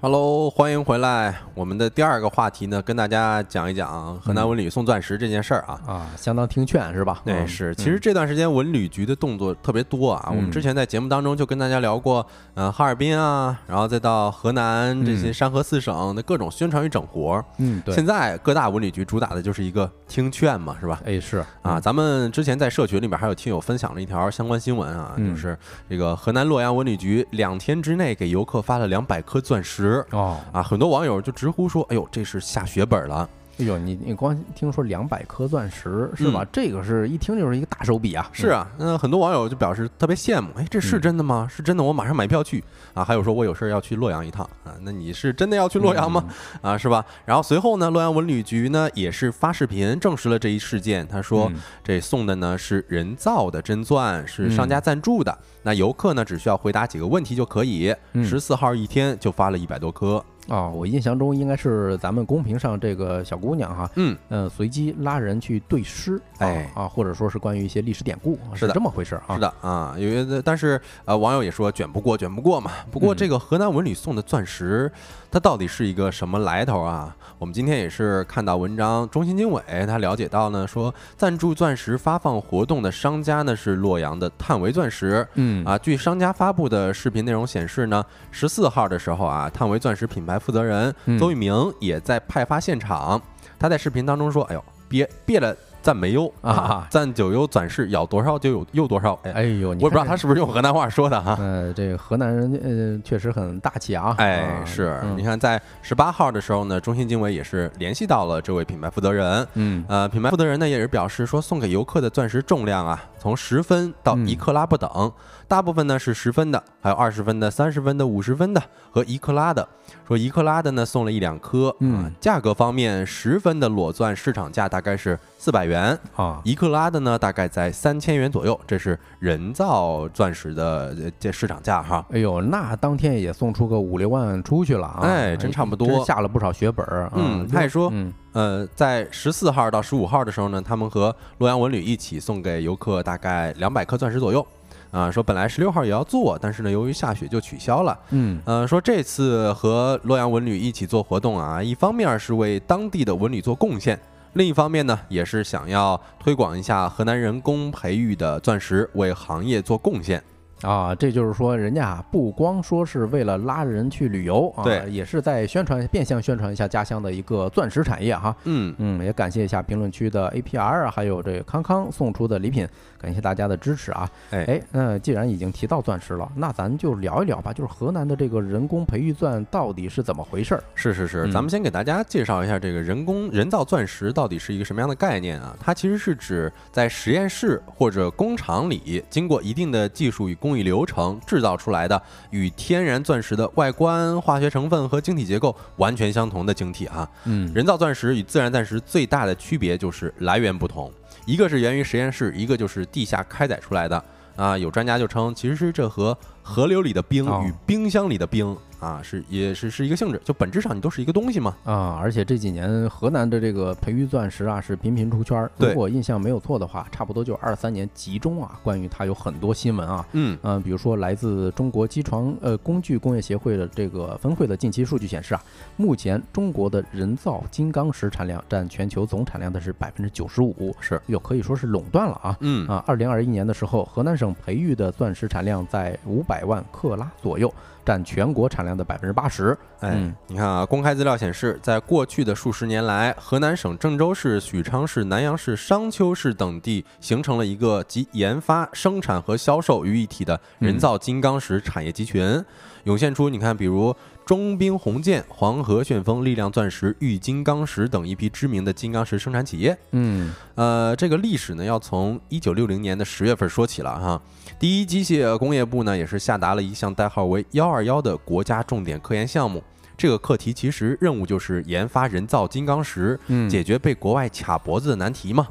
[0.05, 1.42] Hello，欢迎回来。
[1.55, 5.79] 我们的第二个话题呢，跟大家讲一讲河南文旅送钻石这件事儿啊。
[5.85, 7.21] 啊，相当听劝是吧？
[7.23, 7.47] 对，嗯。
[7.47, 7.75] 是，嗯。
[7.75, 10.27] 其实这段时间文旅局的动作特别多啊。
[10.29, 15.33] 我们嗯之前在节目当中就跟大家聊过，呃，哈尔滨啊，然后再到河南这些嗯。
[15.33, 17.43] 山河四省的各种宣传与整活。
[17.57, 20.99] 嗯，对，现在各大文旅局主打的就是一个听劝嘛，是吧？
[21.05, 21.43] 哎是。
[21.61, 25.29] 啊，，咱们之前在社群里边还有听友分享了一条相关新闻啊，嗯。
[25.29, 30.03] 就是这个河南洛阳文旅局两天之内给游客发了两百颗钻石。
[30.11, 33.29] 哦，啊，很多网友就直呼说：“哎呦，这是下血本了。”
[33.59, 36.43] 哎呦，你你光听说两百颗钻石是吧？
[36.51, 38.27] 这个是一听就是一个大手笔啊！
[38.33, 41.47] 是啊，那很多网友就表示特别羡慕，哎，这是真的吗？
[41.47, 42.63] 是真的，我马上买票去
[42.95, 43.03] 啊！
[43.03, 46.25] 还有说我有事要去洛阳一趟啊，那你是真的要去洛阳吗？
[46.63, 47.05] 啊，是吧？
[47.25, 51.51] 然后随后呢，洛阳文旅局呢也是发视频证实了这一事件，他说
[51.83, 57.95] 这送的呢是人造的真钻，是商家赞助的，那游客呢只需要回答几个问题就可以。
[58.23, 60.25] 十四号一天就发了一百多颗。
[60.49, 72.71] 啊，我印象中应该是咱们公屏上这个小姑娘哈，嗯嗯，随机拉人去对诗，哎啊，或者说是关于一些历史典故，是的这么回事啊，是的啊，因为但是呃，网友也说卷不过，卷不过嘛。
[72.91, 74.91] 不过这个河南文旅送的钻石，
[75.31, 77.15] 它到底是一个什么来头啊？
[77.39, 90.32] 我们今天也是看到文章，中心经纬他了解到呢，说赞助钻石发放活动的商家呢是洛阳的探维钻石，嗯啊，据商家发布的视频内容显示呢，十四号的时候啊，探维钻石品牌。
[90.37, 93.21] 负责人邹玉明也在派发现场，
[93.59, 99.19] 他在视频当中说：“哎呦，别别了。”赞没优啊，赞九优钻石要多少就有又多少。
[99.23, 101.35] 哎呦，我不知道他是不是用河南话说的哈。
[101.37, 104.15] 呃，这个河南人呃确实很大气啊。
[104.17, 109.45] 哎，是你看在十八号的时候呢，中信经纬也是联系到了这位品牌负责人。
[109.55, 115.09] 嗯，呃，品牌负责人呢也是表示说，送给游客的钻石重量啊，从十分到一克拉不等，
[115.47, 119.65] 大部分呢是十分的，还有二十分的、三十分的、五十分的和一克拉的。
[120.05, 121.73] 说一克拉的呢送了一两颗。
[121.79, 125.73] 嗯，价格方面，十分的裸钻市场价大概是四百元。
[125.73, 132.05] 元啊，一克拉的呢，大概在三千元左右，这是人造钻石的这市场价哈。
[132.11, 134.99] 哎呦，那当天也送出个五六万出去了啊！
[135.03, 137.09] 哎，真差不多，下了不少血本儿。
[137.15, 137.89] 嗯，他也说，
[138.33, 144.45] 呃，在十四号到十五号的时候呢，他们和洛阳文旅一起送给游客大概两百颗钻石左右。
[144.91, 147.97] 啊，说本来十六号也要做，但是呢，由于下雪就取消了。
[148.11, 153.99] 嗯，呃，说这次和洛阳文旅一起做活动啊，一方面是为当地的文旅做贡献。
[154.33, 160.23] 另一方面呢，也是想要推广一下河南人工培育的钻石，为行业做贡献。
[160.63, 168.35] 啊，这就是说，人家不光说是为了拉人去旅游啊，对，也是在宣传，变相宣传一下家乡的一个钻石产业哈。
[168.45, 174.09] 嗯嗯，也感谢一下评论区的 APR 啊，还有这个康康送出的礼品，感谢大家的支持啊。
[174.31, 180.63] 哎哎，那既然已经提到钻石了，那咱就聊一聊吧，就是河南的这个人工培育钻到底是怎么回事儿？
[180.75, 185.55] 是是是，咱们先给大家介绍一下这个人工人造钻石到底是一个什么样的概念啊？
[185.59, 191.19] 它其实是指在实验室或者工厂里，经过一定的技术与工艺流程。
[191.25, 200.91] 制造出来的与天然钻石的外观、化学成分和晶体结构完全相同的晶体啊，嗯，人造钻石与自然钻石最大的区别就是来源不同，
[201.25, 204.03] 一个是源于实验室，一个就是地下开采出来的
[204.35, 204.57] 啊。
[204.57, 208.55] 有专家就称，其实是这和河流里的冰与冰箱里的冰。
[208.83, 211.55] 啊，是也是是一个性质，就本质上你都是一个东西嘛。
[211.63, 215.49] 啊，而且这几年河南的这个培育钻石啊是频频出圈儿。
[215.57, 220.05] 如果印象没有错的话，差不多就二三年集中啊，关于它有很多新闻啊。
[220.11, 225.41] 嗯嗯，比如说来自中国机床呃工具工业协会的这个分会的近期数据显示啊，
[225.77, 232.37] 目前中国的人造金刚石产量占全球总产量的是百分之九十五，是又可以说是垄断了啊。
[232.41, 237.53] 嗯啊，二零二一年的时候，河南省培育的钻石产量在五百万克拉左右。
[237.85, 239.57] 占全国产量的百分之八十。
[239.79, 252.43] 哎，你看啊，公开资料显示，在过去的数十年来，河南省郑州市、许昌市、南阳市、商丘市等地形成了一个集研发、生产和销售于一体的人造金刚石产业集群，
[252.85, 253.93] 涌现出你看，比如
[254.25, 259.77] 中兵红箭、黄河旋风、力量钻石、玉金刚石等一批知名的金刚石生产企业。
[259.91, 264.21] 嗯，呃，这个历史呢，要从一九六零年的十月份说起了哈。
[264.57, 269.61] 第一机械工业部呢，也是下达了一项代号为“幺二幺”的国家重点科研项目。
[269.97, 275.47] 这个课题其实任务就是研发人造金刚石，解决被国外卡脖子的难题嘛。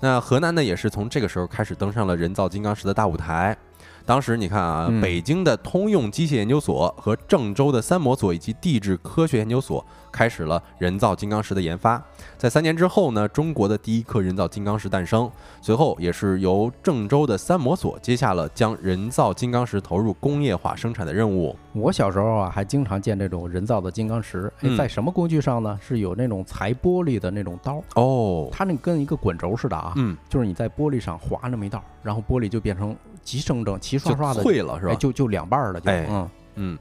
[0.00, 3.56] 那河南呢，也是从这个时候开始登上了人造金刚石的大舞台。
[4.06, 9.84] 当时你看啊，北京的通用机械研究所和郑州的三模所以及地质科学研究所。
[10.12, 12.02] 开始了人造金刚石的研发，
[12.38, 15.30] 在三年之后呢，中国的第一颗人造金刚石诞生。
[15.60, 21.54] 随后也是由郑州的三模所接下了将人造金刚石投入工业化生产的任务。
[21.74, 25.78] 我小时候啊，还经常见这种人造的金刚石，在什么工具上呢？
[25.86, 34.94] 是有那种裁玻璃的那种刀哦，它那跟一个滚轴似的啊，嗯，就是你在玻璃上划那么一道，然后玻璃就变成齐整整、齐刷刷的脆了，是吧？
[34.94, 36.78] 就就两半了，就嗯嗯。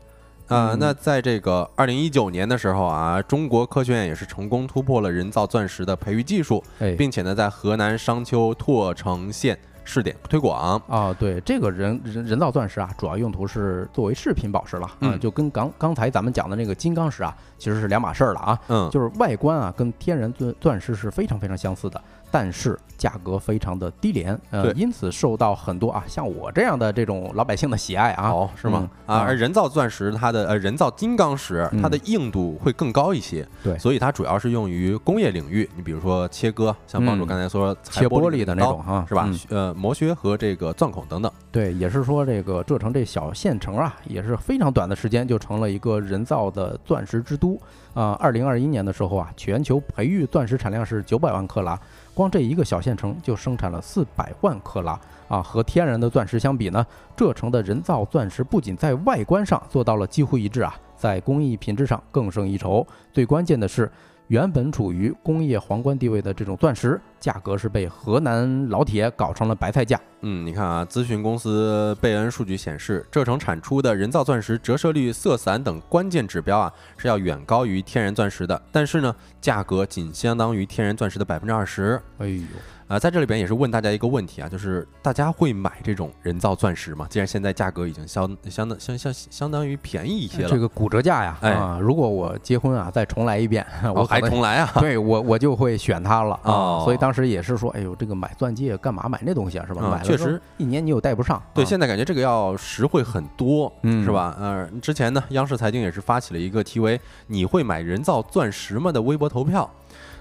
[0.47, 6.63] 啊，那在这个二零一九年的时候啊，中国科学院也是成功突破了人造钻石的培育技术，
[6.95, 10.79] 并且呢，在河南商丘拓城县试点推广。
[10.87, 18.59] 啊，对，这个人人人造钻石啊，主要用途是作为饰品宝石了，啊嗯就跟刚刚才咱们讲的那个金刚石啊，其实是两码事儿了啊。
[18.67, 21.99] 嗯，就是外观啊，跟天然钻钻石是非常非常相似的，
[22.31, 28.29] 但是价格非常的低廉，呃，因此受到很多啊像我这样的这种老百姓的喜爱啊。
[28.29, 28.89] 哦，是吗？
[29.07, 35.69] 嗯啊，而人造钻石它的呃人造金刚石，它的硬度会更高一些，对所以它主要是用于工业领域。
[35.75, 39.39] 你比如说切割，像帮主嗯刚才说裁切玻璃璃的那种哈，是吧嗯？
[39.49, 41.31] 呃，磨削和这个钻孔等等。
[41.51, 47.59] 对，也是说这个浙城这小县城啊，也是非常短的时间就成了一个人造的钻石之都
[47.93, 48.13] 啊。
[48.19, 51.79] 二零二一年的时候啊，全球培育钻石产量是九百万克拉，
[52.15, 55.43] 光这一个小县城就生产了四百万克拉啊。
[55.43, 56.83] 和天然的钻石相比呢，
[57.15, 62.87] 这城的人造钻石不仅在外观上做到了几乎一致啊，在工艺品质上更胜一筹。
[63.13, 63.91] 最关键的是。
[64.27, 69.99] 原本处于工业皇冠地位的这种钻石，价格是被河南老铁搞成了白菜价。
[70.21, 78.59] 嗯，你看啊，咨询公司贝恩数据显示，这城产出的人造钻石折射率、色散等关键指标啊，是要远高于天然钻石的。
[78.71, 82.01] 但是呢，价格仅相当于天然钻石的百分之二十。
[82.17, 82.41] 哎呦，
[82.87, 87.07] 啊，在这里边也是问大家一个问题啊，就是大家会买这种人造钻石吗？
[87.09, 94.71] 既然现在价格已经相相当相相相当于便宜一些了，这个骨折价呀，哎啊，如果我结婚啊再重来一遍，我哦还重来啊？
[94.79, 96.51] 对我我就会选它了啊。
[96.51, 99.99] 哦所以当时也是说，哎呦，这个买钻戒干嘛买那东西啊，是吧？
[100.03, 101.41] 确实一年你又戴不上。
[101.55, 104.35] 对，啊现在感觉这个要实惠很多，嗯是吧？
[104.39, 109.67] 呃，之前呢，央视财经也是发起了一个题为“你会买人造钻石吗”的微博投票，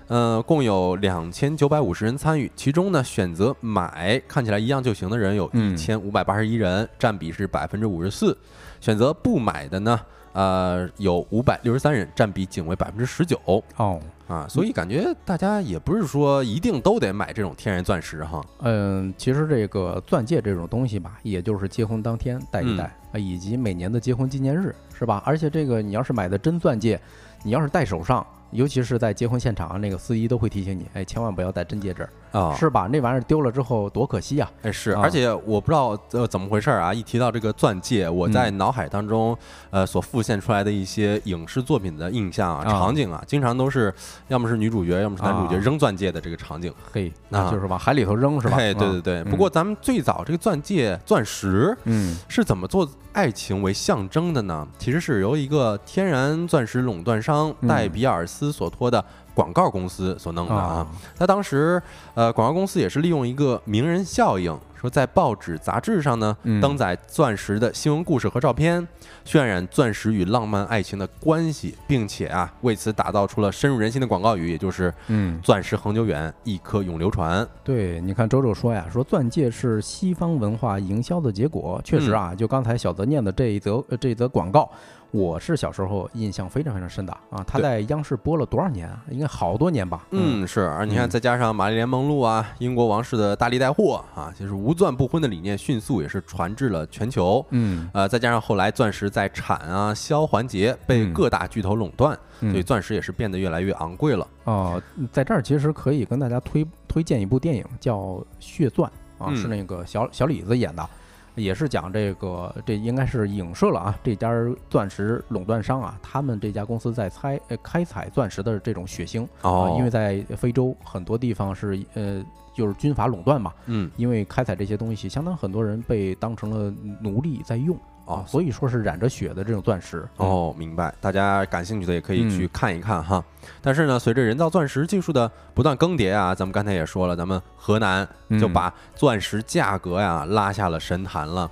[0.07, 8.37] 呃，共有两千九百五十人参与，其中呢，选择买看起来一样就行的人有一嗯千五百八十一人，占比是百分之五十四；
[8.81, 9.99] 选择不买的呢，
[10.35, 14.47] 呃，有五百六十三人，占比仅为百分之十九哦，啊。
[14.47, 18.45] 所以感觉大家也不是说一定都得买这种天然钻石哈。
[18.61, 25.23] 嗯，其实这个钻戒这种东西吧，也就是结婚当天戴一戴，啊，以及每年的结婚纪念日，是吧？
[25.25, 27.01] 而且这个你要是买的真钻戒，
[27.43, 28.25] 你要是戴手上。
[28.55, 32.89] 尤其是在结婚现场，那个司仪都会提醒你，哎，千万不要戴真戒指，啊，是吧？
[32.91, 36.93] 那玩意儿丢了之后多可惜呀、哎，是，啊而且我不知道呃怎么回事儿啊！
[36.93, 39.37] 一提到这个钻戒，我在嗯脑海当中，
[39.71, 43.95] 呃，所浮现出来的一些影视作品的印象啊、啊场景啊，经常都是
[44.27, 48.57] 要么是女主角，要么是男主角啊扔钻戒的这个场景，嘿，啊那就是往海里头扔是吧？
[48.59, 49.15] 哎，对对啊，对。
[49.21, 54.67] 嗯不过咱们最早这个钻戒、钻石嗯是怎么做爱情为象征的呢？
[54.77, 60.87] 其实是由一个天然钻石垄断商嗯戴比尔斯所托的广告公司所弄的啊啊。，
[61.19, 61.83] 他当时，
[62.15, 68.87] 呃，广告公司也是利用一个名人效应，说在报纸、杂志上呢嗯登载钻石的新闻故事和照片，
[69.25, 84.71] 渲染钻石与浪漫爱情的关系，并且啊，为此打造出了深入人心的广告语，也就是嗯“钻石恒久远，一颗永流传对，你看周周说呀，说钻戒是西方文化营销的结果，确实啊，就刚才小泽念的这一则呃这一则广告，
[85.11, 87.43] 我是小时候印象非常非常深的啊。
[87.47, 89.03] 他在央视播了多少年啊？
[89.09, 90.05] 应该好多年吧？”。
[90.13, 90.61] 嗯，是。
[90.61, 97.45] 而你看，嗯再加上玛丽莲梦露啊，英国王室的大力带货啊，就是无钻不婚的理念，迅速也是传至了全球。
[97.51, 97.89] 嗯。
[97.95, 101.13] 呃，再加上后来钻石在产啊、销环节被嗯。
[101.15, 102.51] 各大巨头垄断，嗯。
[102.51, 104.27] 所以钻石也是变得越来越昂贵了。
[104.45, 104.83] 哦，
[105.13, 107.99] 在这儿其实可以跟大家推推荐一部电影，叫
[108.41, 108.91] 《血钻》
[109.25, 109.37] 啊，嗯。
[109.37, 110.87] 是那个小小李子演的，
[111.35, 114.31] 也是讲这个这应该是影射了啊这家
[114.69, 130.07] 钻石垄断商啊，他们这家公司在采呃开采钻石的这种血腥啊，因为在非洲很多地方是呃就是军阀垄断嘛，嗯，因为开采这些东西，相当很多人被当成了奴隶在用啊哦，所以说是染着血的这种钻石。
[130.19, 130.95] 哦，明白。
[131.01, 133.23] 大家感兴趣的也可以去嗯看一看哈。
[133.61, 138.07] 但是呢，随着人造钻石技术的不断更迭啊，咱们刚才也说了，咱们河南
[138.39, 141.51] 就嗯把钻石价格呀拉下了神坛了。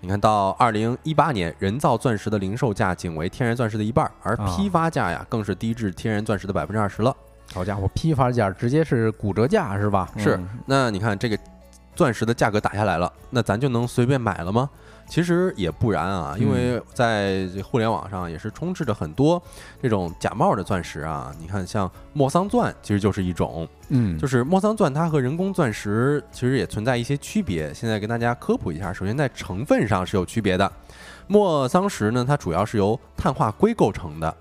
[0.00, 7.16] 你看到二零一八年，人造钻石的零售价仅为天然钻石的一半儿，而啊批发价呀更是低至天然钻石的百分之二十了。
[7.54, 10.10] 好家伙，批发价直接是骨折价是吧？
[10.18, 11.38] 是嗯那你看这个
[11.94, 14.68] 钻石的价格打下来了，那咱就能随便买了吗？
[15.06, 19.40] 其实也不然啊，因为在互联网上也是充斥着很多
[19.82, 21.30] 这种假冒的钻石啊。
[21.38, 27.72] 你看，像莫桑钻其实就是一种，嗯，就是是莫桑钻它和人工钻石其实也存在一些区别。
[27.72, 30.72] 现在跟大家科普一下，首先在成分上是有区别的。
[31.26, 34.34] 莫桑石呢，它主要是由碳化硅构成的，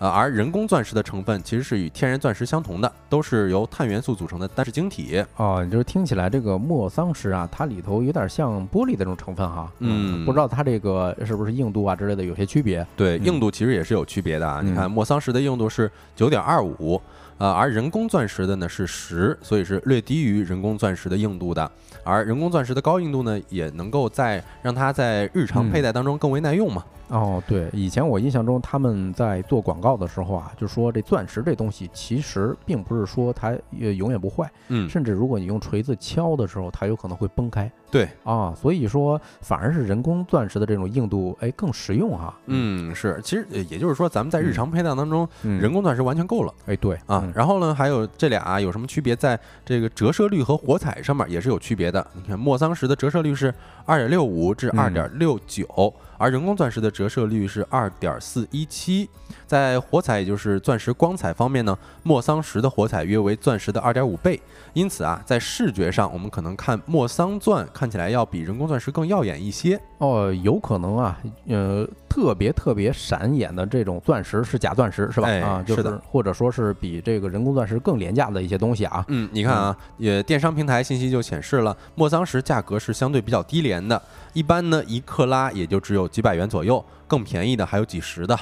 [0.00, 5.22] 呃，而人工钻石的成分其实是与天然钻石相同的，都是由碳元素组成的单质晶体。
[5.36, 9.70] 哦，你就是听起来这个莫桑石啊，它里头有点像玻璃的这种成分哈。
[9.80, 12.84] 嗯不知道它这个是不是硬度啊之类的有些区别。
[12.96, 14.62] 对，嗯硬度其实也是有区别的啊。
[14.64, 16.98] 你嗯看莫桑石的硬度是九点二五，
[17.40, 21.72] 呃，而人工钻石的呢是十，所以是略低于人工钻石的硬度的。
[22.04, 26.84] 而人工钻石的高硬度呢，也能够在让它在日常佩戴当中更为耐用嘛。
[27.08, 37.72] 哦，对，以前我印象中他们在做广告的时候啊，就说这钻石这东西其实并不是说它也永远不坏，嗯，甚至如果你用锤子敲的时候，它有可能会崩开。
[37.90, 42.34] 对啊，所以说反而是人工钻石的这种硬度，哎，更实用哈。
[42.46, 46.54] 嗯，是，其实也就是说，咱们在日常佩戴当中，人工钻石完全够了。
[46.66, 49.16] 哎，对啊，然后呢，还有这俩有什么区别？
[49.16, 52.06] 在这个折射率和火彩上面也是有区别的。
[52.14, 53.52] 你看，莫桑石的折射率是
[53.84, 55.92] 二点六五至二点六九。
[56.20, 59.08] 而人工钻石的折射率是二点四一七，
[59.46, 64.38] 在火彩也就是钻石光彩方面呢，莫桑石的火彩约为钻石的二点五倍。
[64.74, 69.80] 因此啊，在视觉上，我们可能看莫桑钻看起来要比人工钻石更耀眼一些。
[69.96, 71.18] 哦，有可能啊，
[71.48, 75.28] 呃，特别特别闪眼的这种钻石是假钻石是吧？
[75.28, 79.04] 啊，是的，或者说是比这个人工钻石更廉价的一些东西啊。
[79.08, 84.00] 嗯，你看啊，也电商平台信息就显示了，莫桑石价格是相对比较低廉的，
[84.32, 88.38] 一般呢一克拉也就只有几百元左右，更便宜的还有几十的。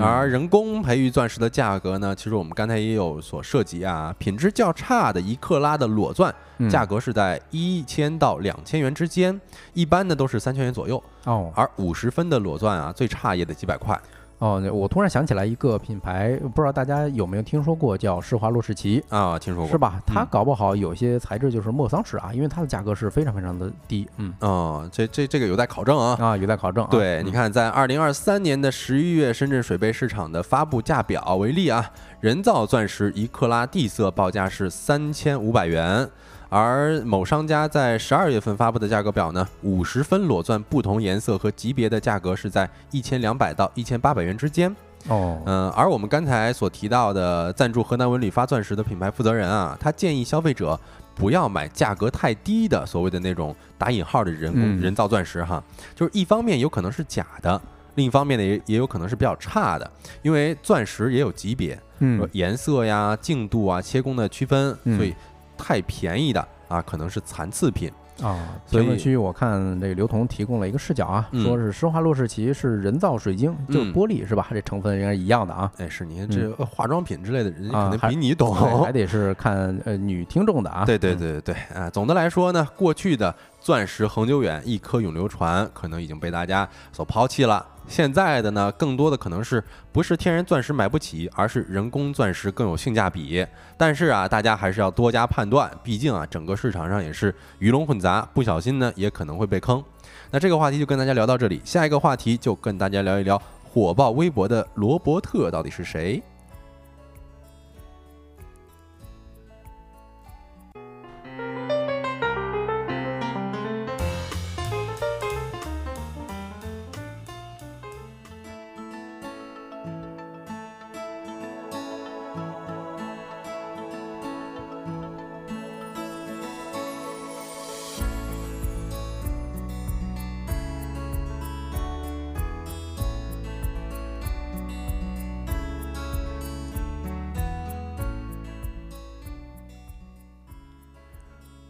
[0.00, 2.14] 而人工培育钻石的价格呢？
[2.14, 6.32] 其实我们刚才也有所涉及啊，品质较差的一克拉的裸钻，
[6.70, 9.40] 价格是在一千到两千元之间，
[9.72, 11.50] 一般呢都是三千元左右哦。
[11.56, 13.98] 而五十分的裸钻啊，最差也得几百块。
[14.42, 20.02] 哦，我突然想起来一个品牌，不知道大家有没有听说过，叫施华洛世奇啊，听说过是吧？
[20.04, 24.04] 它搞不好有些材质就是莫桑石啊，因为它的价格是非常非常的低。
[24.16, 26.84] 嗯，哦，这这这个有待考证啊啊，有待考证。
[26.90, 36.10] 对，你看，在二零二三年的十一月深圳水贝市场的发布价表为例啊，人造钻石一克拉地色报价是三千五百元。
[36.52, 44.70] 而某商家在十二月份发布的价格表呢，五十分裸钻不同颜色和级别的价格是在一千两百到一千八百元之间。
[45.08, 50.78] 哦，嗯，而我们刚才所提到的赞助河南文旅发钻石的品牌负责人啊，他建议消费者
[51.14, 57.58] 不要买价格太低的所谓的那种打引号的人工人造钻石哈，就是一方面有可能是假的，
[57.94, 59.90] 另一方面呢也也有可能是比较差的，
[60.20, 65.14] 因为钻石也有级别，嗯，颜色呀、净度啊、切工的区分，所以。
[65.62, 67.88] 太便宜的啊，可能是残次品
[68.20, 68.58] 啊。
[68.68, 74.48] 评论区我看这个刘同提供了一个视角啊，说是施华洛世奇是人造水晶，就是玻璃是吧？
[74.50, 75.70] 这成分应该是一样的啊。
[75.78, 78.52] 哎，是您这化妆品之类的，人家肯定比你懂，
[78.82, 80.82] 还得是看呃女听众的啊。
[80.86, 81.88] 对对对对对啊。
[81.88, 87.64] 总的来说呢，过去的钻石恒久远，一颗永流传，可能已经被大家所抛弃了。
[87.86, 89.62] 现在的呢，更多的可能是
[89.92, 93.46] 不是天然钻石买不起，而是人工钻石更有性价比。
[93.76, 99.82] 但是啊，大家还是要多加判断，毕竟啊，整个市场上也是鱼龙混杂，不小心呢也可能会被坑。
[100.30, 106.22] 那这个话题就跟大家聊到这里，下一个话题就跟大家聊一聊火爆微博的罗伯特到底是谁。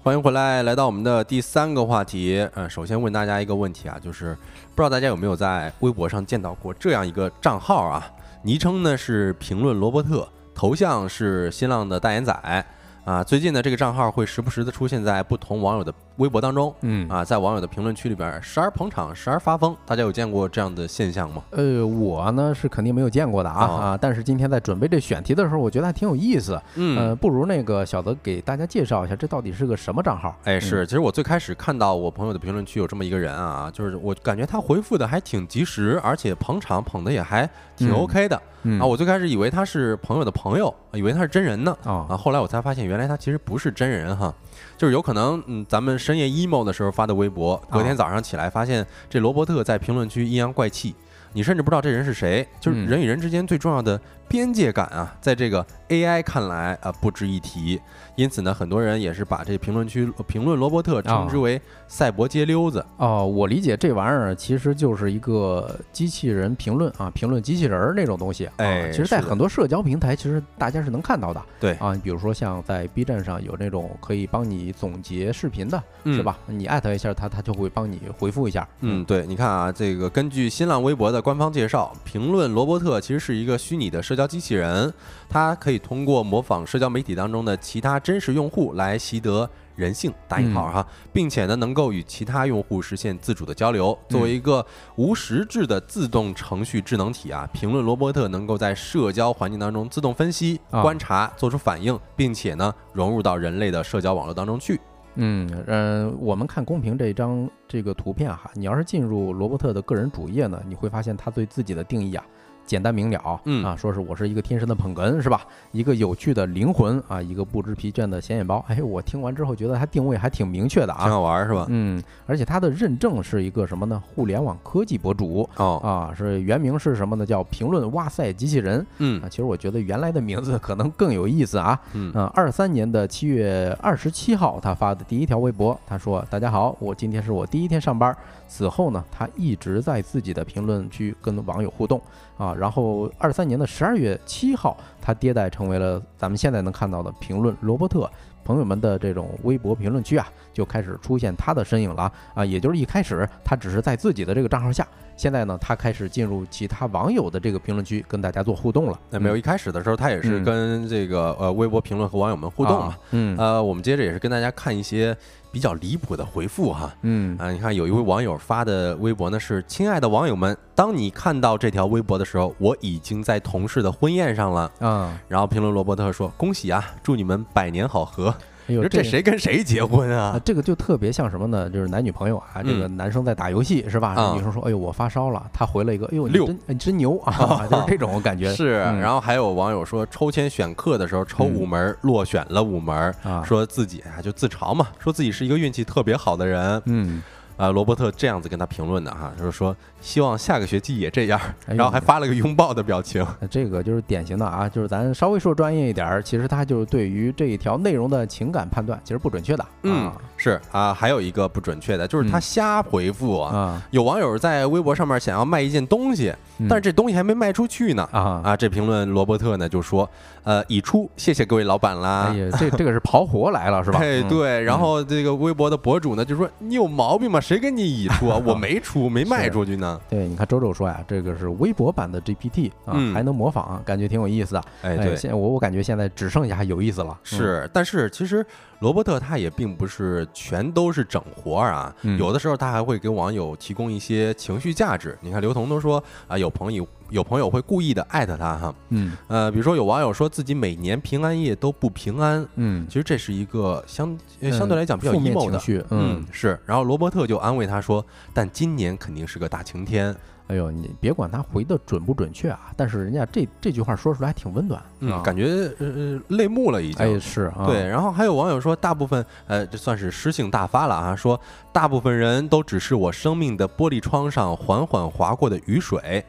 [0.05, 2.45] 欢迎回来，来到我们的第三个话题。
[2.55, 4.37] 嗯，首先问大家一个问题啊，就是
[4.75, 8.05] 不知道大家有没有在微博上见到过这样一个账号啊？
[8.43, 12.67] 昵称呢是评论罗伯特，头像是新浪的代言仔。
[13.05, 21.43] 啊，最近呢，这个账号会时不时的出现在不同网友的微博当中，嗯啊，在网友的评论区里边时而捧场，时而发疯，大家有见过这样的现象吗？
[21.51, 30.33] 呃，我呢是肯定没有见过的啊啊，但是今天在准备这选题的时候，我觉得还挺有意思，嗯，呃，不如那个小泽给大家介绍一下，这到底是个什么账号？
[30.45, 38.41] 哎，是，其实我最开始看到我朋友的评论区有这么一个人啊，就是我感觉他回复的还挺及时，而且捧场捧的也还挺 OK 的。
[38.81, 41.77] 啊，我最开始以为他是朋友的朋友，以为他是真人呢。
[41.83, 44.33] 啊，后来我才发现，原来他其实不是真人哈，
[44.79, 50.95] 就是有可能，嗯，咱们深夜 emo 的时候发的微博，隔天早上起来发现这罗伯特在评论区阴阳怪气，
[51.33, 52.47] 你甚至不知道这人是谁。
[52.61, 53.99] 就是人与人之间最重要的
[54.33, 57.79] 边界感啊，在这个 AI 看来啊不值一提。
[58.15, 62.85] 因此呢，很多人也是把这评论区评论罗伯特称之为“赛博街溜子”。
[62.97, 68.49] 哦，我理解这玩意儿其实就是一个机器人评论啊，评论机器人那种东西。
[68.57, 71.43] 哎，其实，在很多社交平台，其实大家是能看到的。
[71.61, 76.39] 对啊，比如说像在 B 站上有那种可以帮你总结视频的，是吧？
[76.47, 78.67] 你艾特一下他，他就会帮你回复一下。
[78.81, 84.93] 嗯，对，你看啊，这个根据新浪微博的官方介绍，评论罗伯特其实是一个虚拟的社交机器人，
[85.29, 93.97] 它可以通过模仿社交媒体当中的其他真实用户来习得人性（打引号哈），并且呢，能够与其他用户实现自主的交流。
[94.09, 94.65] 作为一个
[94.97, 104.81] 无实质的自动程序智能体啊，评论罗伯特能够在社交环境当中自动分析、观察、做出反应，并且呢，融入到人类的社交网络当中去。
[105.15, 112.25] 嗯嗯，我们看公屏这张这个图片哈，你要是进入罗伯特的个人主页呢，你会发现他对自己的定义啊。
[112.67, 115.43] 简单明了，嗯啊，说是我是一个天生的捧哏是吧？
[115.73, 118.65] 一个有趣的灵魂啊，一个不知疲倦的显眼包。
[118.69, 121.67] 哎，我听完之后觉得他定位还挺明确的啊，挺好玩是吧？
[121.69, 124.03] 嗯，而且他的认证是一个什么呢？
[124.15, 127.27] 互联网科技博主哦啊，是原名是什么呢？
[127.27, 128.85] 叫评论哇塞机器人。
[128.99, 131.79] 嗯啊，其实我觉得原来的名字可能更有意思啊。
[131.93, 138.17] 嗯啊，二三年的七月二十七号，他发的第一条微博，他说：“大家好，我今天是我第一天上班。”
[138.49, 141.99] 此后呢，他一直在自己的评论区跟网友互动
[142.43, 142.55] 啊。
[142.59, 148.11] 然后二三年的十二月七号，他迭代成为了咱们现在能看到的评论罗伯特
[148.45, 152.45] 朋友们的这种微博评论区啊，就开始出现他的身影了啊。
[152.45, 154.87] 也就是一开始他只是在自己的这个账号下，
[155.17, 158.99] 现在呢，他开始进入其他网友的这个评论区跟大家做互动了。
[159.11, 162.97] 那没有一开始的时候，他也是跟这个呃微博评论和网友们互动嘛。
[163.13, 165.17] 嗯呃，我们接着也是跟大家看一些。
[165.53, 175.17] 比较离谱的回复哈，嗯啊，你看有一位网友发的微博呢是：亲爱的网友们，当你看到这条微博的时候，我已经在同事的婚宴上了嗯。
[175.29, 178.35] 然后评论罗伯特说：恭喜啊，祝你们百年好合。
[178.81, 180.41] 哎呦，这谁跟谁结婚啊？
[180.45, 181.69] 这个就特别像什么呢？
[181.71, 184.33] 就是男女朋友啊，这个男生在打游戏是吧？
[184.35, 187.67] 女生说：“哎呦，我发烧了。”他回了一个：“哎呦，六真你真牛啊！
[187.71, 188.55] ”就是这种感觉。
[188.55, 188.79] 是。
[188.79, 193.15] 然后还有网友说，抽签选课的时候抽五门，落选了五门，
[193.45, 196.83] 说自己啊就自嘲嘛，说自己是一个运气特别好的人。
[196.87, 197.23] 嗯。
[197.63, 203.25] 啊，罗伯特这样子跟他评论的哈，就是说希望下个学期也这样，然后还发了个拥抱的表情。
[203.49, 209.65] 这个就是典型的啊，就是咱稍微说专业一点儿，其实他就是对于这一条内容的情感判断其实不准确的。
[209.85, 213.81] 嗯，是啊，还有一个不准确的就是他瞎回复啊。
[213.93, 216.35] 有网友在微博上面想要卖一件东西，
[216.69, 218.57] 但是这东西还没卖出去呢啊啊！
[218.57, 220.09] 这评论罗伯特呢就说，
[220.43, 222.27] 呃，已出，谢谢各位老板啦。
[222.31, 224.01] 哎呀，这这个是刨活来了是吧？
[224.03, 224.61] 哎，对。
[224.63, 227.41] 然后这个微博的博主呢就说，你有毛病吗？
[227.41, 228.41] 谁跟你已出啊？
[228.45, 230.01] 我没出，没卖出去呢。
[230.09, 234.65] 对，你看周周说呀，这个是微博版的 GPT 啊，还能模仿，感觉挺有意思的。
[234.83, 237.19] 哎，对，现我我感觉现在只剩下有意思了。
[237.23, 238.45] 是，但是其实
[238.83, 245.17] 罗伯特他也并不是全都是整活儿啊，有的时候他还会给网友提供一些情绪价值。
[245.21, 254.19] 你看刘同都说啊，有朋友有朋友会故意的艾特他哈，嗯，呃，比如说有网友说自己每年平安夜都不平安，嗯，其实这是一个相
[254.51, 256.59] 相对来讲比较 emo 的情绪，嗯，是。
[256.67, 258.05] 然后罗伯特就安慰他说，
[258.35, 260.13] 但今年肯定是个大晴天。
[260.49, 267.17] 哎呦，你别管他回的准不准确啊，但是人家这这句话说出来还挺温暖，嗯，感觉呃泪目了已经。
[267.17, 267.87] 哎，是啊，对。
[267.87, 271.41] 然后还有网友说，大部分呃，这算是诗性大发了啊，说
[271.73, 276.25] 大部分人都只是我生命的玻璃窗上缓缓划过的雨水。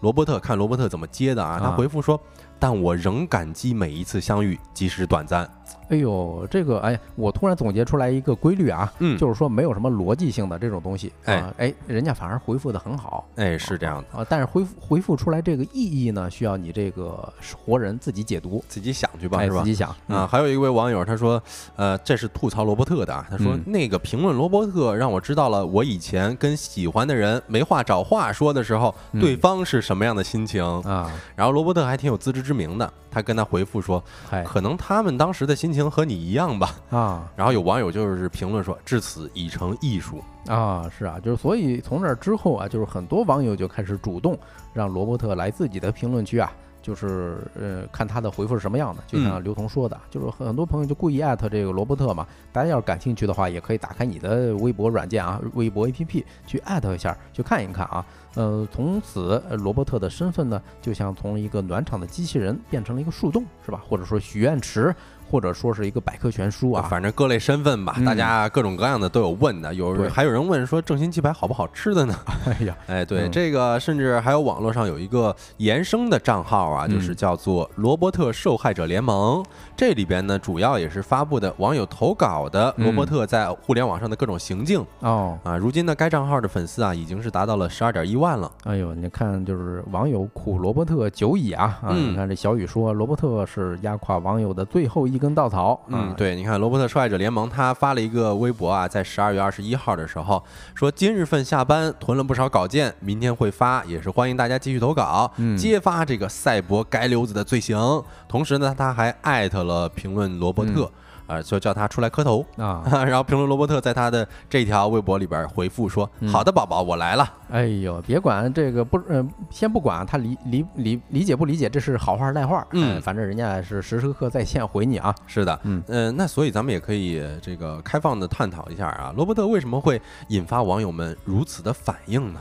[0.00, 1.58] 罗伯特看罗伯特怎么接的啊？
[1.58, 2.20] 他回复说
[2.60, 5.48] ：“但我仍感激每一次相遇，即使短暂。”
[5.88, 19.58] 哎呦，这个哎，我突然总结出来一个规律啊，嗯，就是说没有什么逻辑性的这种东西，哎哎，人家反而回复的很好，哎，是这样的啊，但是回复回复出来这个意义呢，需要你这个活人自己解读，自己想去吧，是吧？
[19.60, 20.26] 自己想啊。
[20.26, 21.40] 还有一位网友他说，
[21.76, 31.12] 呃，这是吐槽罗伯特的啊，他说那个评论罗伯特让我知道了我以前跟喜欢的人没话找话说的时候，对方是什么样的心情啊。
[31.36, 34.02] 然后罗伯特还挺有自知之明的，他跟他回复说，
[34.44, 36.58] 可能他们当时的心情和你一样。
[36.58, 36.74] 吧。
[36.90, 40.22] 啊，然后有网友就是评论说，至此已成艺术。
[40.48, 44.36] 啊，是啊，就是所以从那之后啊，就是很多网友就开始主动
[44.72, 46.52] 让罗伯特来自己的评论区啊，
[46.84, 58.04] 就是呃看他的回复是什么样的，就像刘同说的，就是很多朋友就故意艾特这个罗伯特嘛，大家要是感兴趣的话，也可以打开你的微博软件啊，微博 APP 去艾特一下，去看一看啊。
[58.34, 63.80] 呃，从此罗伯特的身份呢，就像从一个暖场的机器人变成了一个树洞，是吧？
[63.88, 64.94] 或者说许愿池。
[65.30, 72.14] 或者说是一个百科全书啊，反正各类身份吧，大家各种各样的都有问的，有还有人问说正新鸡排好不好吃的呢？
[72.46, 79.42] 哎呀， 哎，对这个，甚至还有网络上有一个延伸的账号啊，就是叫做罗伯特受害者联盟，
[79.76, 84.84] 这里边呢主要也是发布的网友投稿的罗伯特在互联网上的各种行径。
[85.00, 85.38] 哦。
[85.42, 88.50] 啊，如今呢该账号的粉丝啊已经是达到了十二点一万了。
[88.64, 91.80] 哎呦，你看就是网友苦罗伯特久矣啊。
[91.82, 91.94] 啊！
[91.94, 95.13] 你看这小雨说罗伯特是压垮网友的最后一。
[95.14, 95.80] 一根稻草。
[95.86, 100.42] 嗯，对，你看罗伯特受害者联盟他发了一个微博啊，在十二月二十一号的时候
[100.74, 107.78] 说，今日份下班囤了不少稿件，明天会发，也是欢迎大家继续投稿，揭发这个赛博该溜子的罪行。
[108.26, 110.90] 同时呢，他还艾特了评论罗伯特。
[111.26, 112.82] 啊，就叫他出来磕头啊！
[113.06, 122.66] 然后评论罗伯特在他的这条微博里边回复说：“好的，宝宝，我来了。”哎呦，别管这个不，嗯，先不管他理理理理解不理解，这是好话赖话。
[122.72, 125.14] 嗯，反正人家是时时刻刻在线回你啊。
[125.26, 132.40] 是的，嗯嗯，那所以咱们也可以这个开放的探讨一下啊，罗伯特为什么会引发网友们如此的反应呢？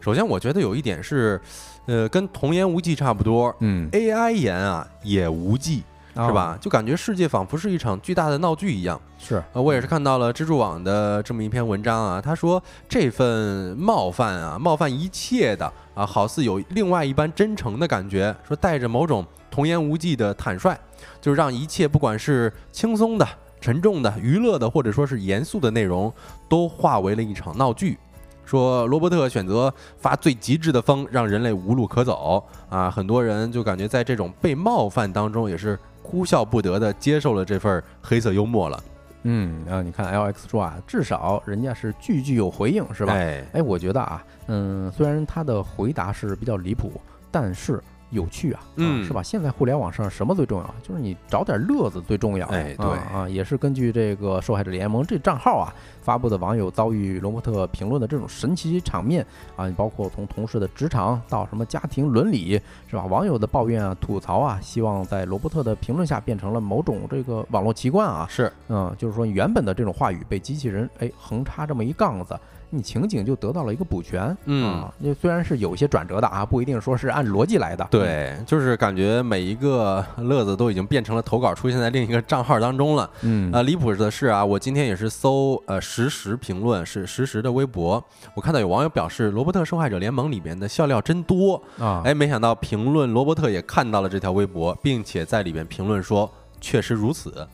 [0.00, 1.40] 首先，我觉得有一点是，
[1.86, 3.54] 呃，跟童言无忌差不多。
[3.60, 5.82] 嗯，AI 言啊也无忌。
[6.14, 6.58] 是吧？
[6.60, 9.00] 就感觉世界仿佛是一场巨大的闹剧一样。
[9.18, 12.20] 是，呃，我也是看到了蜘蛛网的这么一篇文章啊。
[12.20, 20.78] 他说这份冒犯啊，冒犯一切的啊，好似有另外一般真诚的感觉，说带着某种童言无忌的坦率，
[21.18, 23.26] 就是让一切不管是轻松的、
[23.58, 26.12] 沉重的、娱乐的，或者说是严肃的内容，
[26.46, 27.96] 都化为了一场闹剧。
[28.44, 32.90] 说罗伯特选择发最极致的疯，让人类无路可走啊！
[32.90, 35.78] 很多人就感觉在这种被冒犯当中，也是。
[36.02, 38.82] 哭笑不得的接受了这份黑色幽默了，
[39.22, 43.12] 嗯，然后你看 L X 说啊，至少人家是句句有回应，是吧？
[43.12, 47.00] 哎，哎，我觉得啊，嗯，虽然他的回答是比较离谱，
[47.30, 47.82] 但是。
[48.12, 49.22] 有趣啊，嗯，是吧？
[49.22, 50.74] 现在互联网上什么最重要？
[50.82, 52.46] 就是你找点乐子最重要。
[52.48, 63.04] 哎，对啊，也是根据这个受害者联盟这账号啊发布的网友遭遇罗伯特评论的这种神奇场面啊，你包括从同事的职场到什么家庭伦理，是吧？
[63.06, 68.26] 网友的抱怨啊、吐槽啊，希望在罗伯特的评论下变成了某种这个网络奇观啊。
[68.28, 72.38] 是，嗯，就是说原本的这种话语被机器人哎横插这么一杠子。
[72.74, 77.86] 你情景就得到了一个补全，嗯，因为虽然是有些转折的啊，不一定说是按逻辑来的。
[77.90, 83.10] 对，就是感觉每一个 乐子都已经变成了投稿出现在另一个账号当中了。
[83.20, 88.02] 嗯，啊，离谱的是啊，我今天也是搜呃实时评论，是实时的微博，
[88.34, 97.46] 我看到有网友表示罗伯特受害者联盟里面的笑料真多啊，哎，没想到评论罗伯特也看到了这条微博，并且在里面评论说确实如此。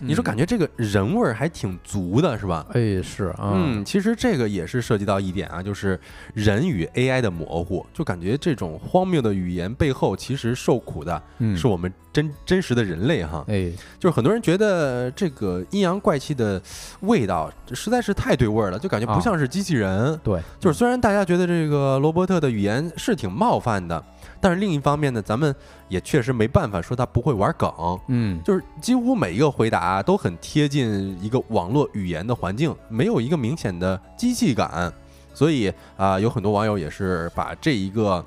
[0.00, 2.66] 你说感觉这个人味儿还挺足的，是吧？
[2.72, 5.98] 哎，是啊，嗯，其实这个也是涉及到一点啊，就是
[6.34, 11.22] 人与 AI 的模糊，就感觉这种荒谬的语言背后，其实受苦的
[11.56, 13.44] 是我们真真实的人类哈。
[13.48, 16.62] 哎，就是很多人觉得这个阴阳怪气的
[17.00, 20.18] 味道实在是太对味儿了，就感觉不像是机器人。
[20.24, 24.02] 对，就是虽然大家觉得这个罗伯特的语言是挺冒犯的。
[24.40, 25.54] 但是另一方面呢，咱们
[25.88, 27.72] 也确实没办法说他不会玩梗，
[28.08, 34.92] 嗯，就是几乎每一个回答都很贴近一个网络语言的环境，没有一个明显的机器感，
[35.32, 38.22] 所以啊，有很多网友也是把这一个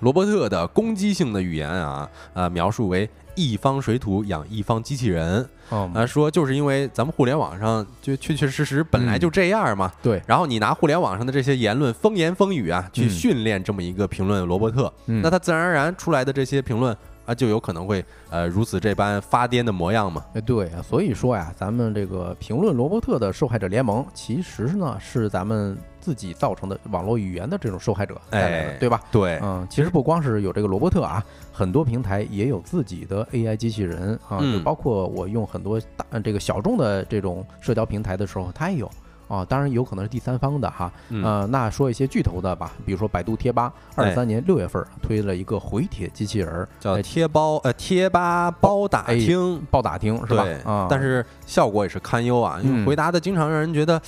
[0.00, 3.08] 罗伯特的攻击性的语言啊，呃，描述为。
[3.40, 9.92] 一方水土养一方机器人，啊，说就是因为咱们互联网上就确确实实本来就这样嘛。
[10.02, 16.92] 对，然后你拿互联网上的这些言论风言风语啊，去训练这么一个评论罗伯特，那他自然而然出来的这些评论
[17.26, 20.24] 啊，就有可能会呃如此这般发癫的模样嘛。
[20.34, 25.78] 哎，对啊，所以说呀，咱们这个评论罗伯特的受害者联盟，其实呢是咱们。
[26.08, 29.02] 自己造成的网络语言的这种受害者，哎，对吧？
[29.12, 38.90] 对，嗯，其实不光是有这个罗伯特啊，很多平台也有自己的 AI 机器人啊，就包括我用很多大这个小众的这种社交平台的时候，它也有。
[39.28, 40.90] 啊，当然有可能是第三方的哈，
[41.22, 50.46] 呃，那说一些巨头的吧，比如说百度贴吧，二三年六月份推了一个回帖机器人，叫贴包呃贴吧包打听包打听是吧？
[50.64, 54.00] 啊，但是效果也是堪忧啊，因为回答的经常让人觉得，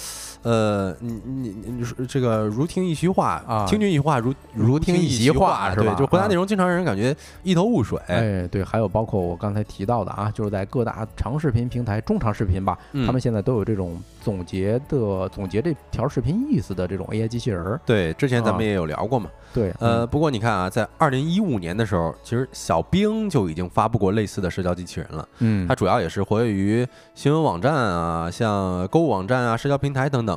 [0.42, 5.94] 呃，你你你说这个如听一席话啊，听君一席话如如听一席话是吧？
[5.94, 7.98] 就回答内容经常让人感觉一头雾水。
[8.06, 15.28] 哎，对，还有包括我刚才提到的啊，就是在各大长视频平台、中长视频吧，他们现在都有这种总结的。
[15.30, 19.30] 总结这条视频意思的这种 AI 机器人儿，对，之前咱们也有聊过嘛。
[19.52, 25.28] 对，呃，不过你看啊，在二零一五年的时候，其实小兵就已经发布过类似的社交机器人了。
[25.38, 30.29] 嗯，它主要也是活跃于新闻网站啊，像购物网站啊、社交平台等等。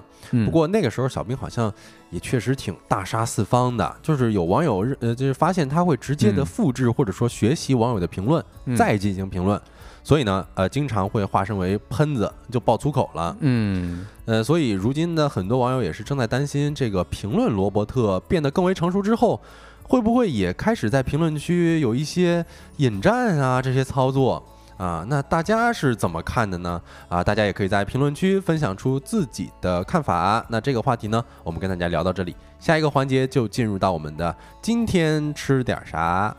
[0.45, 1.71] 不过那个时候小兵好像
[2.09, 8.43] 也确实挺大杀四方的，就是有网友呃，就是发现他会直接的复制或者说学习网友的评论，
[8.75, 9.59] 再进行评论。
[10.05, 13.35] 所以呢，呃，经常会化身为喷子，就爆粗口了。
[13.39, 19.41] 嗯，呃，所以如今的很多网友也是正在担心，这个评论罗伯特变得更为成熟之后，
[19.83, 22.45] 会不会也开始在评论区有一些
[22.77, 24.43] 引战啊这些操作
[24.83, 25.05] 啊？
[25.07, 26.81] 那大家是怎么看的呢？
[27.07, 30.45] 啊，大家也可以在评论区分享出自己的看法。
[30.49, 36.35] 那这个话题呢，我们跟大家聊到这里，下一个环节就进入到我们的今天吃点啥。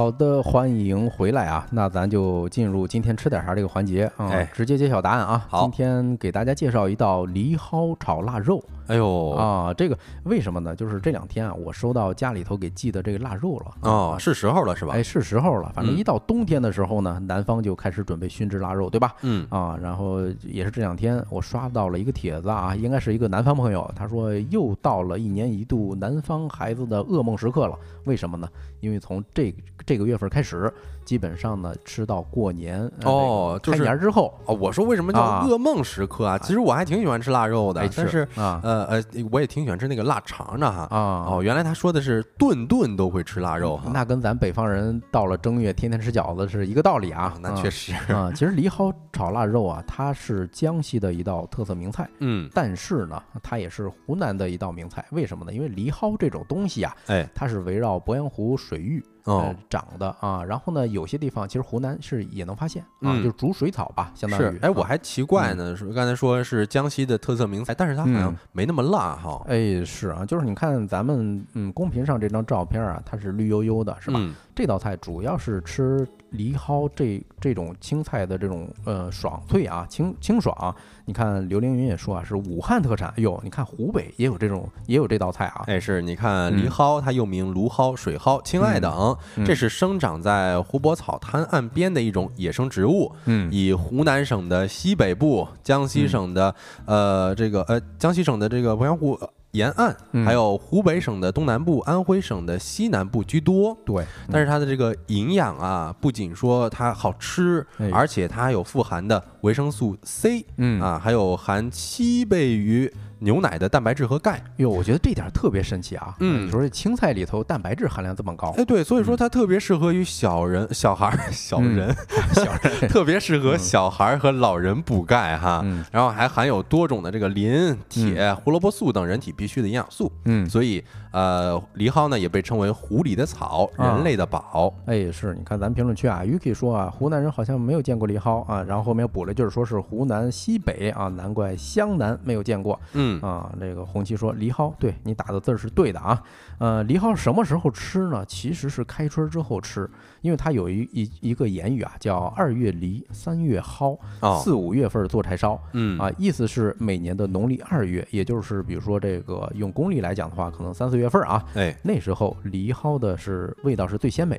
[0.00, 1.66] 好的，欢迎回来啊！
[1.70, 5.46] 那咱就进入今天吃点啥这个环节啊，哎直接揭晓答案啊。
[5.46, 10.74] 好今天给大家介绍一道藜蒿炒腊肉哎呦，啊，这个为什么呢？
[10.74, 14.94] 就是这两天啊，我收到家里头给寄的这个腊肉了哦，是时候了是吧？
[14.94, 15.70] 哎，是时候了。
[15.74, 19.14] 反正嗯一到冬天的时候呢，南方就开始准备熏制腊肉，对吧？
[19.20, 27.78] 嗯，啊，然后也是这两天我刷到了一个帖子啊，应该是一个南方朋友，他说又到了一年一度南方孩子的噩梦时刻了。
[28.06, 28.48] 为什么呢？
[28.80, 29.54] 因为从这
[29.90, 30.72] 这个月份开始，
[31.04, 36.38] 基本上呢吃到过年呃哦，这个开就是年之后，哦，我说为什么叫啊噩梦时刻啊？
[36.38, 40.86] 其实我还挺喜欢吃腊肉的哎，但是啊呃呃，我也挺喜欢吃那个腊肠的哈。
[40.92, 43.90] 啊哦，原来他说的是顿顿都会吃腊肉哈。
[43.92, 47.38] 那跟咱北方人到了正月天天吃饺子是一个道理啊啊，。
[47.42, 52.08] 那确实实，啊，其实藜蒿炒腊肉啊，它是江西的一道特色名菜。
[52.20, 55.04] 嗯，但是呢，它也是湖南的一道名菜。
[55.10, 55.52] 为什么呢？
[55.52, 60.42] 因为藜蒿这种东西啊，哎，它是围绕鄱阳湖水域哦呃，长的啊。
[60.44, 74.18] 然后呢，有些地方其实湖南是也能发现啊，嗯就是煮水草吧，相当于。，是哎，我啊还奇怪呢，说刚才说是江西的特色名菜，但是它好像嗯没那么辣哈，哎是啊，就是你看咱们嗯公屏上这张照片啊，它是绿油油的，是吧？
[74.22, 80.74] 嗯这道菜主要是吃梨蒿这这种青菜的这种呃爽脆啊，清清爽。
[81.04, 83.12] 你看刘凌云也说啊，是武汉特产。
[83.16, 85.64] 哟，你看湖北也有这种也有这道菜啊。
[85.66, 96.54] 哎，是你看藜蒿，它又名芦蒿、水蒿、青艾等，嗯这是生长在湖泊草滩岸边的一种野生植物，嗯以湖南省的西北部、江西省的、
[96.86, 99.18] 呃这个呃江西省的这个鄱阳湖
[99.52, 100.24] 沿岸，嗯。
[100.24, 103.76] 还有湖北省的东南部、安徽省的西南部居多。
[103.84, 107.90] 对，但是它的这个营养啊，不仅说它好吃，哎。
[107.92, 110.80] 而且它还有富含的维生素 C 嗯。
[110.80, 114.42] 啊，还有含七倍于牛奶的蛋白质和钙。
[114.56, 116.14] 哟，我觉得这点儿特别神奇啊！
[116.20, 116.46] 嗯。
[116.46, 119.18] 你说这青菜里头蛋白质含量这么高，哎，对，所以说嗯。
[119.18, 121.94] 它特别适合于小人、 小孩儿、小人，
[122.32, 125.60] 小人， 特别适合小孩儿和老人补钙哈。
[125.64, 125.84] 嗯。
[125.92, 130.82] 然后还含有多种的这个磷、铁、胡萝卜素等人体必需的营养素，嗯，所以
[131.12, 134.72] 呃，藜蒿呢也被称为湖里的草，啊人类的宝。
[134.86, 143.50] 哎，是你看咱评论区啊，Yuki 说啊，湖南人好像没有见过藜蒿啊，然后后面补了，一句说是湖南西北啊，难怪湘南没有见过嗯，啊。
[143.58, 146.22] 这个红旗说藜蒿，对你打的字儿是对的啊。
[146.60, 148.22] 呃，梨蒿什么时候吃呢？
[148.26, 149.88] 其实是开春之后吃，
[150.20, 155.58] 因为它有一一一个言语啊，叫二月梨，三月蒿，哦，四五月份做柴烧。
[155.72, 164.38] 嗯啊，意思是每年的农历二月，也就是比如说这个用公历来讲的话，可能三四月份啊，哎，那时候梨蒿的是味道是最鲜美。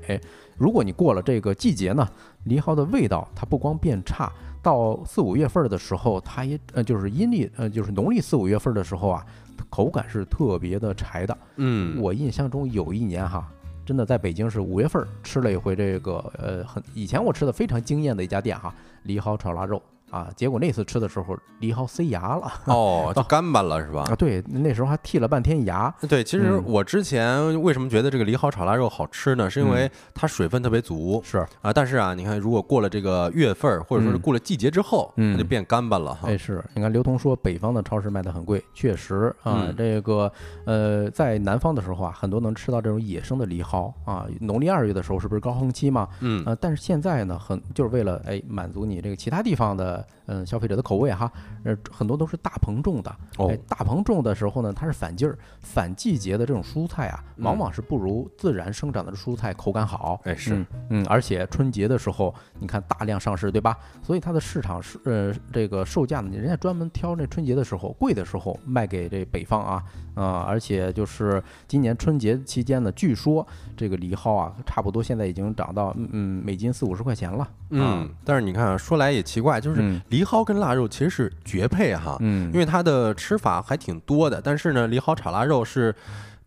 [0.59, 2.07] 如果你过了这个季节呢，
[2.43, 9.25] 梨蒿的味道它不光变差，到四五月份的时候，它也呃就是阴历呃就是农历四五月份的时候啊，
[9.71, 11.35] 口感是特别的柴的。
[11.55, 13.51] 嗯，我印象中有一年哈。
[13.83, 24.15] 真的在北京是五月份儿吃了一回这个呃很以前我吃的非常惊艳的一家店哈藜蒿炒腊肉啊，结果那次吃的时候梨蒿塞牙了哦，就干巴了是吧啊，？
[24.15, 29.49] 对，那时候还剔了半天牙，对，其实嗯我之前为什么觉得这个梨蒿炒腊肉好吃呢？
[29.49, 31.71] 是因为它水分特别足是啊。
[31.73, 36.37] 但是啊，你看，如果过了这个月份儿，或者说是嗯过了季节之后，嗯它就变干巴了哈哎，。
[36.37, 40.31] 是你看刘同说北方的超市卖的很贵，确实啊，嗯这个
[40.65, 44.27] 呃，在南方的时候啊，很多能吃到这种野生的梨蒿啊。
[44.41, 46.07] 农历二月的时候是不是高峰期嘛？
[46.19, 51.31] 嗯，呃，但是现在呢，很就是为了哎满足你这个其他地方的嗯消费者的口味哈，
[51.63, 53.15] 呃，很多都是大棚种的。
[53.37, 60.19] 哦哎，大棚种的时候呢，它是反季儿、反季节的这种蔬菜啊，往嗯往是不如自然生长的蔬菜口感好。
[60.23, 63.77] 哎是嗯嗯，而且春节的时候，你看大量上市，对吧？
[64.01, 69.83] 所以它的市场是呃这个售价呢，人家专门挑那春节的时候贵的时候卖给这北方啊
[70.13, 73.45] 啊、而且就是今年春节期间呢，据说
[73.77, 77.47] 这个梨蒿啊，差不多现在已经涨到嗯嗯美金四五十块钱了。
[77.69, 84.41] 嗯，但是你看啊，说来也奇怪，就是嗯梨蒿跟腊肉其实是绝配哈，嗯因为它的吃法还挺多的。
[84.41, 85.95] 但是呢，梨蒿炒腊肉是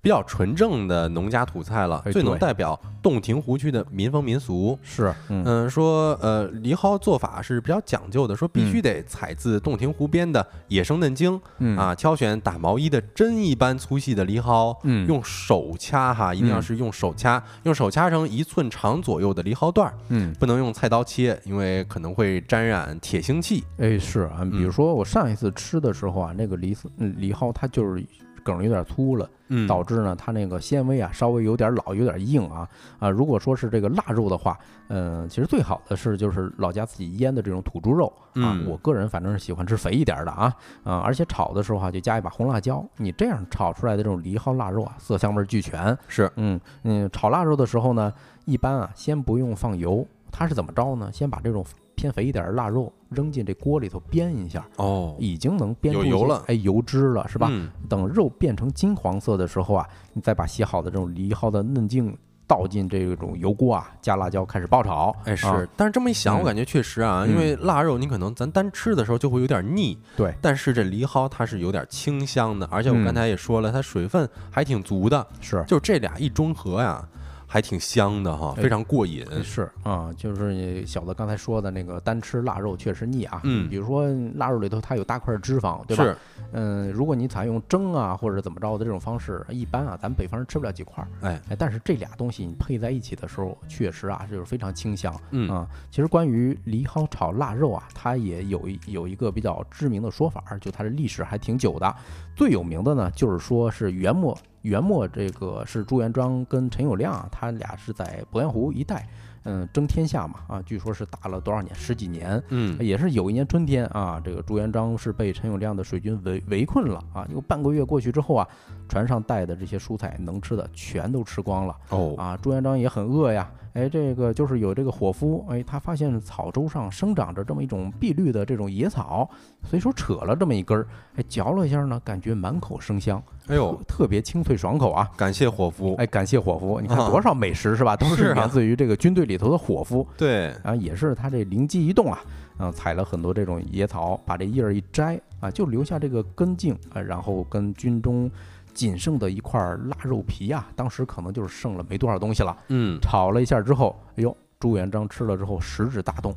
[0.05, 4.79] 比较纯正的农家土菜了，哎最能代表洞庭湖区的民风民俗。
[4.83, 5.43] 是嗯。
[5.47, 11.75] 嗯，说呃，藜蒿做法是比较讲究的，说必须得采自洞庭湖边的野生嫩茎嗯。
[11.79, 15.07] 啊，挑选打毛衣的针一般粗细的藜蒿，嗯。
[15.09, 20.35] 用手掐哈，一定要嗯是用手掐，用手掐成一寸长左右的藜蒿段儿，嗯。
[20.35, 23.65] 不能用菜刀切，因为可能会沾染铁腥气。
[23.79, 24.73] 哎是啊，比如嗯。
[24.73, 28.05] 说我上一次吃的时候啊，那个藜丝嗯梨蒿它就是
[28.45, 32.69] 梗有点粗了，嗯，导致呢它那个纤维啊稍微有点老，有点硬啊
[33.01, 33.11] 啊。
[33.11, 34.57] 如果说是这个腊肉的话，
[34.89, 38.55] 嗯，其实最好的是就是老家自己腌的这种土猪肉啊。
[38.55, 45.97] 嗯我个人反正是喜欢吃肥一点的啊啊，而且炒的时候啊就加一把红辣椒，你这样炒出来的这种藜蒿腊肉啊，色香味俱全。
[46.07, 48.13] 是，嗯嗯，炒腊肉的时候呢，
[48.45, 51.11] 一般啊先不用放油，它是怎么着呢？
[51.13, 51.65] 先把这种
[51.95, 56.43] 偏肥一点的腊肉扔进这锅里头煸一下，哦，已经能煸出油了。
[56.47, 57.49] 哎，油脂了是吧？
[57.51, 57.71] 嗯。
[57.89, 62.17] 等肉变成金黄色的时候啊，你再把洗好的这种藜蒿的嫩茎
[62.47, 65.15] 倒进这种油锅啊，加辣椒开始爆炒。
[65.25, 65.67] 哎是，啊。
[65.77, 66.41] 但是这么一想，嗯。
[66.41, 67.31] 我感觉确实啊，嗯。
[67.31, 73.05] 因为腊肉你可能咱单吃的时候就会有点腻，对，但是这藜蒿它是有点清香的，而且我嗯。
[73.05, 75.65] 刚才也说了，它水分还挺足的，是。
[75.67, 77.07] 就这俩一中和呀，
[77.55, 79.25] 还挺香的哈，哎非常过瘾。
[79.45, 83.43] 是啊，就是你小子刚才说的那个单吃腊肉确实腻啊。
[83.45, 86.03] 嗯比如说腊肉里头它有大块脂肪，对吧？
[86.03, 86.17] 是，
[86.51, 91.07] 嗯，如果你采用蒸啊或者怎么着的这种方式，一般啊咱们北方人吃不了几块儿。
[91.21, 95.15] 哎，哎，但是这俩东西你配在一起的时候，确实啊就是非常清香。
[95.31, 101.95] 嗯啊，其实关于藜蒿炒腊肉啊，它也有一有一个比较知名的说法，就它的历史还挺久的。
[102.35, 109.07] 最有名的呢，就是说是元末，元末这个是朱元璋跟陈友谅啊，他俩是在鄱阳湖一带，
[109.43, 112.43] 嗯，争天下嘛，啊，据说是打了多少年，十几年。
[112.49, 118.49] 嗯，也是有一年春天啊，这个朱元璋是被陈友谅的水军围围困了啊，有半个月过去之后啊，
[118.89, 121.77] 船上带的这些蔬菜能吃的全都吃光了。
[121.91, 123.51] 哦，啊，朱元璋也很饿呀。
[123.75, 129.29] 哎，这个就是有这个伙夫，哎，他发现草洲上生长着这么一种碧绿的这种野草，
[129.65, 135.11] 随手扯了这么一根儿，哎，嚼了一下呢，感觉满口生香，哎呦，特特别清脆爽口啊。
[135.17, 135.95] 感谢伙夫。
[135.97, 137.97] 哎，感谢伙夫，你看啊多少美食是吧？
[137.97, 142.21] 都是源自于这个军队里头的伙夫对，啊，也是他这灵机一动啊，
[142.59, 148.31] 嗯、采了很多这种野草，把这叶儿一摘啊，就留下这个根茎啊，然后跟军中
[148.75, 152.57] 仅剩的一块腊肉皮啊，当时可能就是剩了没多少东西了。
[152.69, 156.35] 嗯，炒了一下之后，哎呦，朱元璋吃了之后食指大动，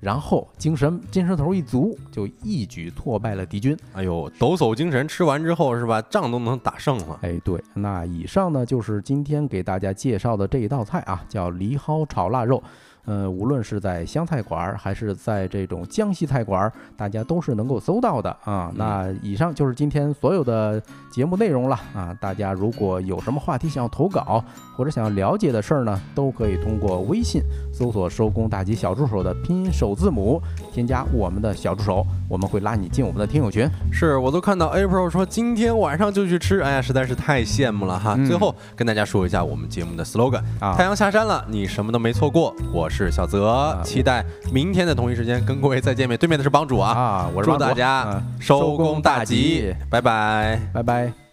[0.00, 3.76] 然后精神精神头一足，就一举挫败了敌军。
[3.92, 7.18] 哎呦，抖擞精神，吃完之后是吧，仗都能打胜了。
[7.22, 12.62] 哎，对，那以上呢就是今天给大家介绍的这一道菜啊，叫藜蒿炒腊肉。
[13.06, 18.70] 呃，无论是在湘菜馆儿还是在这种江西菜馆儿，大家都是能够搜到的啊。
[18.74, 22.12] 那以上就是今天所有的节目内容了啊。
[22.20, 24.44] 大家如果有什么话题想要投稿
[24.76, 27.40] 或者想要了解的事儿呢，都可以通过微信
[27.72, 30.42] 搜索“收工大吉小助手”的拼音首字母，
[30.72, 33.68] 添加我们的小助手，我们会拉你进我们的听友群。
[33.92, 38.14] 是我都看到 April 说今天晚上就去吃，哎呀，实在是太羡慕了哈。
[38.18, 42.52] 嗯最后跟大家说一下我们节目的 slogan：啊太阳下山了，你什么都没错过。
[42.74, 46.16] 我是小泽，期待明天的同一时间跟各位再见面。
[46.18, 50.60] 对面的是帮主啊，啊，我是祝大家啊收工大吉，拜拜。
[50.72, 51.25] 拜拜。